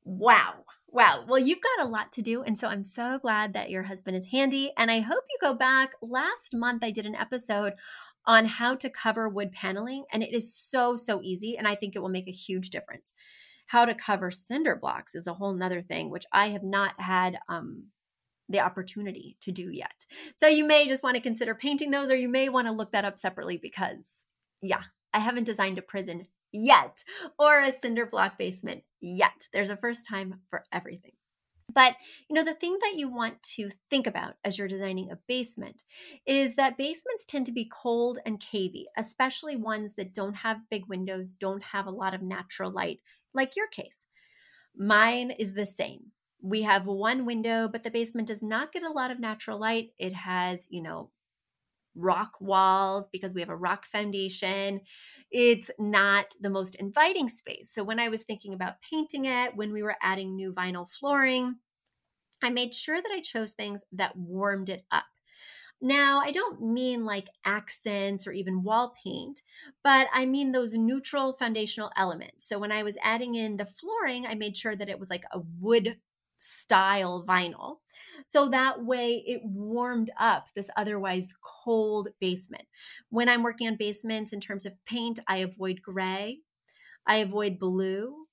Wow. 0.04 0.64
Wow. 0.92 1.24
Well, 1.28 1.38
you've 1.38 1.60
got 1.60 1.86
a 1.86 1.88
lot 1.88 2.10
to 2.12 2.22
do. 2.22 2.42
And 2.42 2.58
so 2.58 2.66
I'm 2.66 2.82
so 2.82 3.18
glad 3.20 3.52
that 3.52 3.70
your 3.70 3.84
husband 3.84 4.16
is 4.16 4.26
handy. 4.26 4.72
And 4.76 4.90
I 4.90 5.00
hope 5.00 5.22
you 5.30 5.38
go 5.40 5.54
back. 5.54 5.92
Last 6.02 6.52
month, 6.52 6.82
I 6.82 6.90
did 6.90 7.06
an 7.06 7.14
episode 7.14 7.74
on 8.26 8.44
how 8.44 8.74
to 8.74 8.90
cover 8.90 9.28
wood 9.28 9.52
paneling, 9.52 10.04
and 10.12 10.22
it 10.22 10.34
is 10.34 10.54
so, 10.54 10.94
so 10.96 11.20
easy. 11.22 11.56
And 11.56 11.66
I 11.66 11.74
think 11.74 11.96
it 11.96 12.00
will 12.00 12.08
make 12.08 12.28
a 12.28 12.32
huge 12.32 12.70
difference. 12.70 13.14
How 13.66 13.84
to 13.84 13.94
cover 13.94 14.30
cinder 14.30 14.76
blocks 14.76 15.14
is 15.14 15.26
a 15.26 15.34
whole 15.34 15.54
nother 15.54 15.80
thing, 15.80 16.10
which 16.10 16.26
I 16.32 16.48
have 16.48 16.64
not 16.64 17.00
had 17.00 17.38
um, 17.48 17.84
the 18.48 18.60
opportunity 18.60 19.36
to 19.42 19.52
do 19.52 19.70
yet. 19.70 20.06
So 20.36 20.48
you 20.48 20.66
may 20.66 20.86
just 20.86 21.02
want 21.02 21.16
to 21.16 21.22
consider 21.22 21.54
painting 21.54 21.92
those, 21.92 22.10
or 22.10 22.16
you 22.16 22.28
may 22.28 22.48
want 22.48 22.66
to 22.66 22.72
look 22.72 22.92
that 22.92 23.04
up 23.04 23.18
separately 23.18 23.56
because, 23.56 24.26
yeah, 24.60 24.82
I 25.14 25.20
haven't 25.20 25.44
designed 25.44 25.78
a 25.78 25.82
prison 25.82 26.26
yet 26.52 27.04
or 27.38 27.60
a 27.60 27.72
cinder 27.72 28.06
block 28.06 28.38
basement 28.38 28.82
yet. 29.00 29.48
There's 29.52 29.70
a 29.70 29.76
first 29.76 30.06
time 30.08 30.40
for 30.48 30.64
everything. 30.72 31.12
But 31.72 31.96
you 32.28 32.34
know, 32.34 32.44
the 32.44 32.54
thing 32.54 32.78
that 32.80 32.94
you 32.96 33.08
want 33.08 33.42
to 33.54 33.70
think 33.88 34.06
about 34.06 34.34
as 34.44 34.58
you're 34.58 34.68
designing 34.68 35.10
a 35.10 35.18
basement 35.28 35.84
is 36.26 36.56
that 36.56 36.76
basements 36.76 37.24
tend 37.24 37.46
to 37.46 37.52
be 37.52 37.70
cold 37.70 38.18
and 38.26 38.40
cavey, 38.40 38.84
especially 38.96 39.56
ones 39.56 39.94
that 39.94 40.14
don't 40.14 40.34
have 40.34 40.68
big 40.70 40.86
windows, 40.88 41.34
don't 41.34 41.62
have 41.62 41.86
a 41.86 41.92
lot 41.92 42.14
of 42.14 42.22
natural 42.22 42.70
light, 42.70 43.00
like 43.34 43.56
your 43.56 43.68
case. 43.68 44.06
Mine 44.76 45.30
is 45.30 45.54
the 45.54 45.66
same. 45.66 46.12
We 46.42 46.62
have 46.62 46.86
one 46.86 47.26
window, 47.26 47.68
but 47.68 47.84
the 47.84 47.90
basement 47.90 48.28
does 48.28 48.42
not 48.42 48.72
get 48.72 48.82
a 48.82 48.90
lot 48.90 49.10
of 49.10 49.20
natural 49.20 49.60
light. 49.60 49.90
It 49.98 50.14
has, 50.14 50.66
you 50.70 50.82
know, 50.82 51.10
rock 51.94 52.40
walls 52.40 53.08
because 53.08 53.34
we 53.34 53.40
have 53.40 53.50
a 53.50 53.56
rock 53.56 53.84
foundation. 53.84 54.80
It's 55.30 55.70
not 55.78 56.34
the 56.40 56.50
most 56.50 56.74
inviting 56.76 57.28
space. 57.28 57.70
So 57.72 57.84
when 57.84 58.00
I 58.00 58.08
was 58.08 58.22
thinking 58.24 58.54
about 58.54 58.80
painting 58.82 59.24
it, 59.26 59.56
when 59.56 59.72
we 59.72 59.82
were 59.82 59.96
adding 60.02 60.34
new 60.36 60.52
vinyl 60.52 60.90
flooring, 60.90 61.56
I 62.42 62.50
made 62.50 62.74
sure 62.74 63.00
that 63.00 63.12
I 63.12 63.20
chose 63.20 63.52
things 63.52 63.84
that 63.92 64.16
warmed 64.16 64.68
it 64.70 64.86
up. 64.90 65.04
Now, 65.80 66.20
I 66.20 66.30
don't 66.30 66.62
mean 66.62 67.04
like 67.04 67.28
accents 67.44 68.26
or 68.26 68.32
even 68.32 68.62
wall 68.62 68.94
paint, 69.02 69.42
but 69.84 70.08
I 70.12 70.26
mean 70.26 70.52
those 70.52 70.74
neutral 70.74 71.32
foundational 71.34 71.92
elements. 71.96 72.46
So 72.48 72.58
when 72.58 72.72
I 72.72 72.82
was 72.82 72.98
adding 73.02 73.34
in 73.34 73.56
the 73.56 73.66
flooring, 73.66 74.26
I 74.26 74.34
made 74.34 74.56
sure 74.56 74.76
that 74.76 74.88
it 74.90 74.98
was 74.98 75.10
like 75.10 75.24
a 75.32 75.40
wood 75.40 76.00
style 76.40 77.24
vinyl. 77.26 77.76
So 78.24 78.48
that 78.48 78.84
way 78.84 79.22
it 79.26 79.42
warmed 79.44 80.10
up 80.18 80.48
this 80.54 80.70
otherwise 80.76 81.34
cold 81.42 82.08
basement. 82.20 82.66
When 83.10 83.28
I'm 83.28 83.42
working 83.42 83.68
on 83.68 83.76
basements 83.76 84.32
in 84.32 84.40
terms 84.40 84.66
of 84.66 84.82
paint, 84.84 85.20
I 85.28 85.38
avoid 85.38 85.82
gray, 85.82 86.40
I 87.06 87.16
avoid 87.16 87.58
blue. 87.58 88.26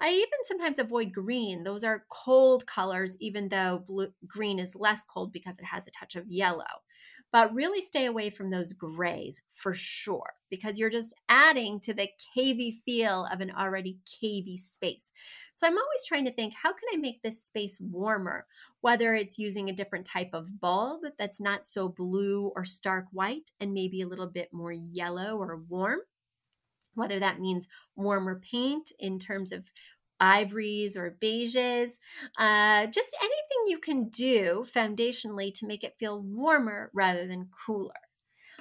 I 0.00 0.10
even 0.10 0.44
sometimes 0.44 0.78
avoid 0.78 1.12
green. 1.12 1.64
Those 1.64 1.84
are 1.84 2.06
cold 2.10 2.66
colors, 2.66 3.16
even 3.18 3.48
though 3.48 3.80
blue, 3.80 4.12
green 4.26 4.58
is 4.60 4.76
less 4.76 5.04
cold 5.04 5.32
because 5.32 5.58
it 5.58 5.64
has 5.64 5.86
a 5.86 5.90
touch 5.90 6.16
of 6.16 6.26
yellow 6.28 6.64
but 7.32 7.54
really 7.54 7.80
stay 7.80 8.06
away 8.06 8.30
from 8.30 8.50
those 8.50 8.72
grays 8.72 9.40
for 9.54 9.74
sure 9.74 10.32
because 10.50 10.78
you're 10.78 10.90
just 10.90 11.14
adding 11.28 11.78
to 11.80 11.92
the 11.92 12.08
cavey 12.36 12.74
feel 12.84 13.26
of 13.32 13.40
an 13.40 13.50
already 13.50 13.98
cavey 14.06 14.58
space. 14.58 15.12
So 15.52 15.66
I'm 15.66 15.76
always 15.76 16.06
trying 16.06 16.24
to 16.24 16.32
think 16.32 16.54
how 16.54 16.72
can 16.72 16.88
I 16.92 16.96
make 16.96 17.22
this 17.22 17.42
space 17.42 17.80
warmer, 17.80 18.46
whether 18.80 19.14
it's 19.14 19.38
using 19.38 19.68
a 19.68 19.74
different 19.74 20.06
type 20.06 20.30
of 20.32 20.60
bulb 20.60 21.00
that's 21.18 21.40
not 21.40 21.66
so 21.66 21.88
blue 21.88 22.52
or 22.56 22.64
stark 22.64 23.06
white 23.12 23.50
and 23.60 23.74
maybe 23.74 24.00
a 24.00 24.08
little 24.08 24.26
bit 24.26 24.48
more 24.52 24.72
yellow 24.72 25.36
or 25.36 25.56
warm 25.68 26.00
whether 26.94 27.20
that 27.20 27.40
means 27.40 27.68
warmer 27.96 28.40
paint 28.50 28.90
in 28.98 29.18
terms 29.18 29.52
of 29.52 29.64
ivories 30.20 30.96
or 30.96 31.16
beiges, 31.22 31.92
uh, 32.38 32.86
just 32.86 33.16
anything 33.20 33.37
you 33.68 33.78
can 33.78 34.08
do 34.08 34.66
foundationally 34.74 35.52
to 35.54 35.66
make 35.66 35.84
it 35.84 35.96
feel 35.98 36.20
warmer 36.20 36.90
rather 36.92 37.26
than 37.26 37.48
cooler. 37.66 37.92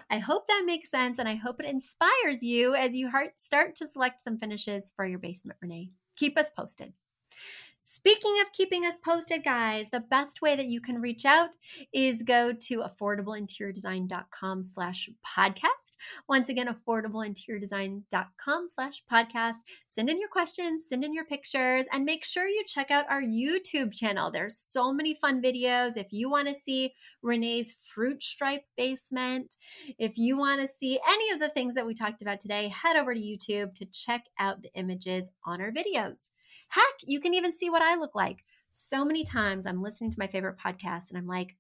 I 0.10 0.20
hope 0.20 0.48
that 0.48 0.64
makes 0.66 0.90
sense 0.90 1.20
and 1.20 1.28
I 1.28 1.36
hope 1.36 1.60
it 1.60 1.66
inspires 1.66 2.42
you 2.42 2.76
as 2.76 2.96
you 2.96 3.12
start 3.36 3.76
to 3.76 3.88
select 3.88 4.22
some 4.22 4.38
finishes 4.38 4.92
for 4.96 5.06
your 5.06 5.20
basement, 5.20 5.60
Ranae. 5.64 5.90
Keep 6.16 6.38
us 6.38 6.52
posted. 6.52 6.94
Speaking 7.80 8.42
of 8.42 8.52
keeping 8.54 8.86
us 8.86 8.98
posted, 8.98 9.44
guys, 9.44 9.92
the 9.92 10.00
best 10.00 10.42
way 10.42 10.56
that 10.56 10.66
you 10.66 10.82
can 10.82 11.00
reach 11.00 11.26
out 11.26 11.52
is 11.94 12.24
go 12.24 12.52
to 12.52 12.82
affordableinteriordesign.com 12.82 14.64
slash 14.64 15.12
podcast. 15.24 15.96
Once 16.28 16.50
again, 16.50 16.68
affordableinteriordesign.com 16.68 18.68
slash 18.68 19.04
podcast. 19.12 19.58
Send 19.90 20.10
in 20.10 20.20
your 20.20 20.30
questions, 20.30 20.90
send 20.90 21.04
in 21.04 21.14
your 21.14 21.26
pictures, 21.26 21.86
and 21.92 22.04
make 22.04 22.26
sure 22.26 22.48
you 22.48 22.64
check 22.68 22.90
out 22.90 23.06
our 23.12 23.22
YouTube 23.22 23.94
channel. 23.94 24.32
There's 24.32 24.58
so 24.58 24.92
many 24.92 25.14
fun 25.14 25.40
videos. 25.40 25.98
If 25.98 26.12
you 26.12 26.32
want 26.32 26.48
to 26.48 26.56
see 26.56 26.96
Ranae's 27.22 27.76
fruit 27.86 28.24
stripe 28.24 28.64
basement, 28.76 29.56
if 30.00 30.18
you 30.18 30.36
want 30.36 30.62
to 30.62 30.68
see 30.68 31.00
any 31.08 31.30
of 31.30 31.40
the 31.40 31.50
things 31.50 31.76
that 31.76 31.86
we 31.86 31.94
talked 31.94 32.24
about 32.24 32.40
today, 32.40 32.70
head 32.70 32.98
over 32.98 33.14
to 33.14 33.20
YouTube 33.20 33.76
to 33.76 33.86
check 33.86 34.24
out 34.40 34.64
the 34.64 34.74
images 34.74 35.30
on 35.46 35.62
our 35.62 35.72
videos. 35.72 36.30
Heck, 36.70 36.84
you 37.06 37.20
can 37.20 37.34
even 37.34 37.54
see 37.54 37.70
what 37.70 37.82
I 37.82 37.96
look 37.96 38.16
like. 38.16 38.44
So 38.72 39.04
many 39.04 39.24
times 39.24 39.66
I'm 39.66 39.82
listening 39.82 40.12
to 40.12 40.20
my 40.20 40.28
favorite 40.28 40.58
podcast 40.58 41.10
and 41.10 41.18
I'm 41.18 41.28
like, 41.28 41.56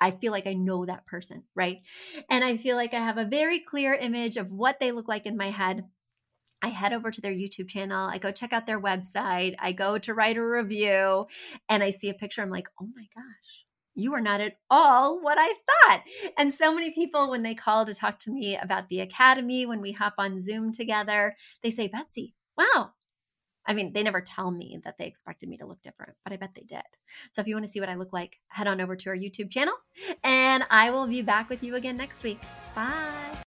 I 0.00 0.10
feel 0.10 0.32
like 0.32 0.46
I 0.46 0.54
know 0.54 0.84
that 0.84 1.06
person, 1.06 1.44
right? 1.54 1.78
And 2.28 2.42
I 2.42 2.56
feel 2.56 2.76
like 2.76 2.92
I 2.92 2.98
have 2.98 3.18
a 3.18 3.24
very 3.24 3.60
clear 3.60 3.94
image 3.94 4.36
of 4.36 4.50
what 4.50 4.80
they 4.80 4.90
look 4.90 5.06
like 5.08 5.26
in 5.26 5.36
my 5.36 5.50
head. 5.50 5.84
I 6.60 6.68
head 6.68 6.92
over 6.92 7.10
to 7.10 7.20
their 7.20 7.32
YouTube 7.32 7.68
channel. 7.68 8.08
I 8.08 8.18
go 8.18 8.32
check 8.32 8.52
out 8.52 8.66
their 8.66 8.80
website. 8.80 9.54
I 9.58 9.72
go 9.72 9.98
to 9.98 10.14
write 10.14 10.36
a 10.36 10.44
review 10.44 11.26
and 11.68 11.82
I 11.82 11.90
see 11.90 12.08
a 12.08 12.14
picture. 12.14 12.42
I'm 12.42 12.50
like, 12.50 12.68
oh 12.80 12.88
my 12.94 13.06
gosh, 13.14 13.64
you 13.94 14.14
are 14.14 14.20
not 14.20 14.40
at 14.40 14.54
all 14.70 15.20
what 15.20 15.38
I 15.38 15.48
thought. 15.48 16.02
And 16.38 16.52
so 16.52 16.74
many 16.74 16.90
people, 16.92 17.30
when 17.30 17.42
they 17.42 17.54
call 17.54 17.84
to 17.84 17.94
talk 17.94 18.18
to 18.20 18.30
me 18.30 18.56
about 18.56 18.88
the 18.88 19.00
academy, 19.00 19.66
when 19.66 19.80
we 19.80 19.92
hop 19.92 20.14
on 20.18 20.42
Zoom 20.42 20.72
together, 20.72 21.36
they 21.62 21.70
say, 21.70 21.88
Betsy, 21.88 22.34
wow, 22.56 22.92
I 23.66 23.74
mean, 23.74 23.92
they 23.92 24.02
never 24.02 24.20
tell 24.20 24.50
me 24.50 24.80
that 24.84 24.98
they 24.98 25.06
expected 25.06 25.48
me 25.48 25.56
to 25.58 25.66
look 25.66 25.80
different, 25.82 26.14
but 26.24 26.32
I 26.32 26.36
bet 26.36 26.50
they 26.54 26.62
did. 26.62 26.82
So 27.30 27.40
if 27.40 27.46
you 27.46 27.54
want 27.54 27.66
to 27.66 27.70
see 27.70 27.80
what 27.80 27.88
I 27.88 27.94
look 27.94 28.12
like, 28.12 28.40
head 28.48 28.66
on 28.66 28.80
over 28.80 28.96
to 28.96 29.10
our 29.10 29.16
YouTube 29.16 29.50
channel 29.50 29.74
and 30.24 30.64
I 30.70 30.90
will 30.90 31.06
be 31.06 31.22
back 31.22 31.48
with 31.48 31.62
you 31.62 31.76
again 31.76 31.96
next 31.96 32.24
week. 32.24 32.40
Bye. 32.74 33.42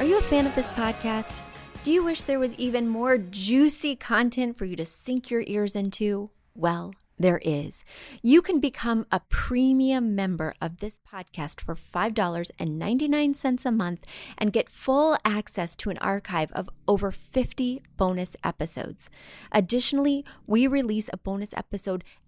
Are 0.00 0.04
you 0.04 0.18
a 0.18 0.22
fan 0.22 0.46
of 0.46 0.54
this 0.54 0.68
podcast? 0.70 1.40
Do 1.82 1.92
you 1.92 2.02
wish 2.02 2.22
there 2.22 2.38
was 2.38 2.54
even 2.56 2.88
more 2.88 3.16
juicy 3.16 3.94
content 3.94 4.58
for 4.58 4.64
you 4.64 4.74
to 4.76 4.84
sink 4.84 5.30
your 5.30 5.44
ears 5.46 5.76
into? 5.76 6.30
Well, 6.54 6.94
there 7.18 7.40
is. 7.44 7.84
You 8.22 8.42
can 8.42 8.60
become 8.60 9.06
a 9.12 9.20
premium 9.28 10.14
member 10.14 10.54
of 10.60 10.78
this 10.78 11.00
podcast 11.00 11.60
for 11.60 11.74
$5.99 11.74 13.66
a 13.66 13.70
month 13.70 14.06
and 14.36 14.52
get 14.52 14.68
full 14.68 15.16
access 15.24 15.76
to 15.76 15.90
an 15.90 15.98
archive 15.98 16.50
of 16.52 16.68
over 16.88 17.10
50 17.10 17.82
bonus 17.96 18.36
episodes. 18.42 19.08
Additionally, 19.52 20.24
we 20.46 20.66
release 20.66 21.08
a 21.12 21.18
bonus 21.18 21.54
episode 21.56 22.04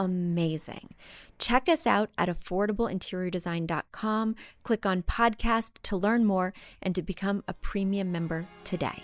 amazing. 0.00 0.88
Check 1.38 1.68
us 1.68 1.86
out 1.86 2.10
at 2.16 2.28
affordableinteriordesign.com. 2.28 4.34
Click 4.62 4.86
on 4.86 5.02
podcast 5.02 5.72
to 5.82 5.96
learn 5.96 6.24
more 6.24 6.54
and 6.82 6.94
to 6.94 7.02
become 7.02 7.44
a 7.46 7.52
premium 7.52 8.10
member 8.10 8.48
today. 8.64 9.02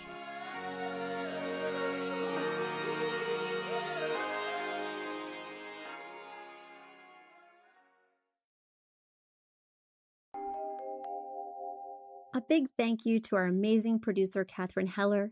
A 12.33 12.41
big 12.47 12.69
thank 12.77 13.05
you 13.05 13.19
to 13.21 13.35
our 13.35 13.45
amazing 13.45 13.99
producer, 13.99 14.43
Catherine 14.43 14.87
Heller, 14.87 15.31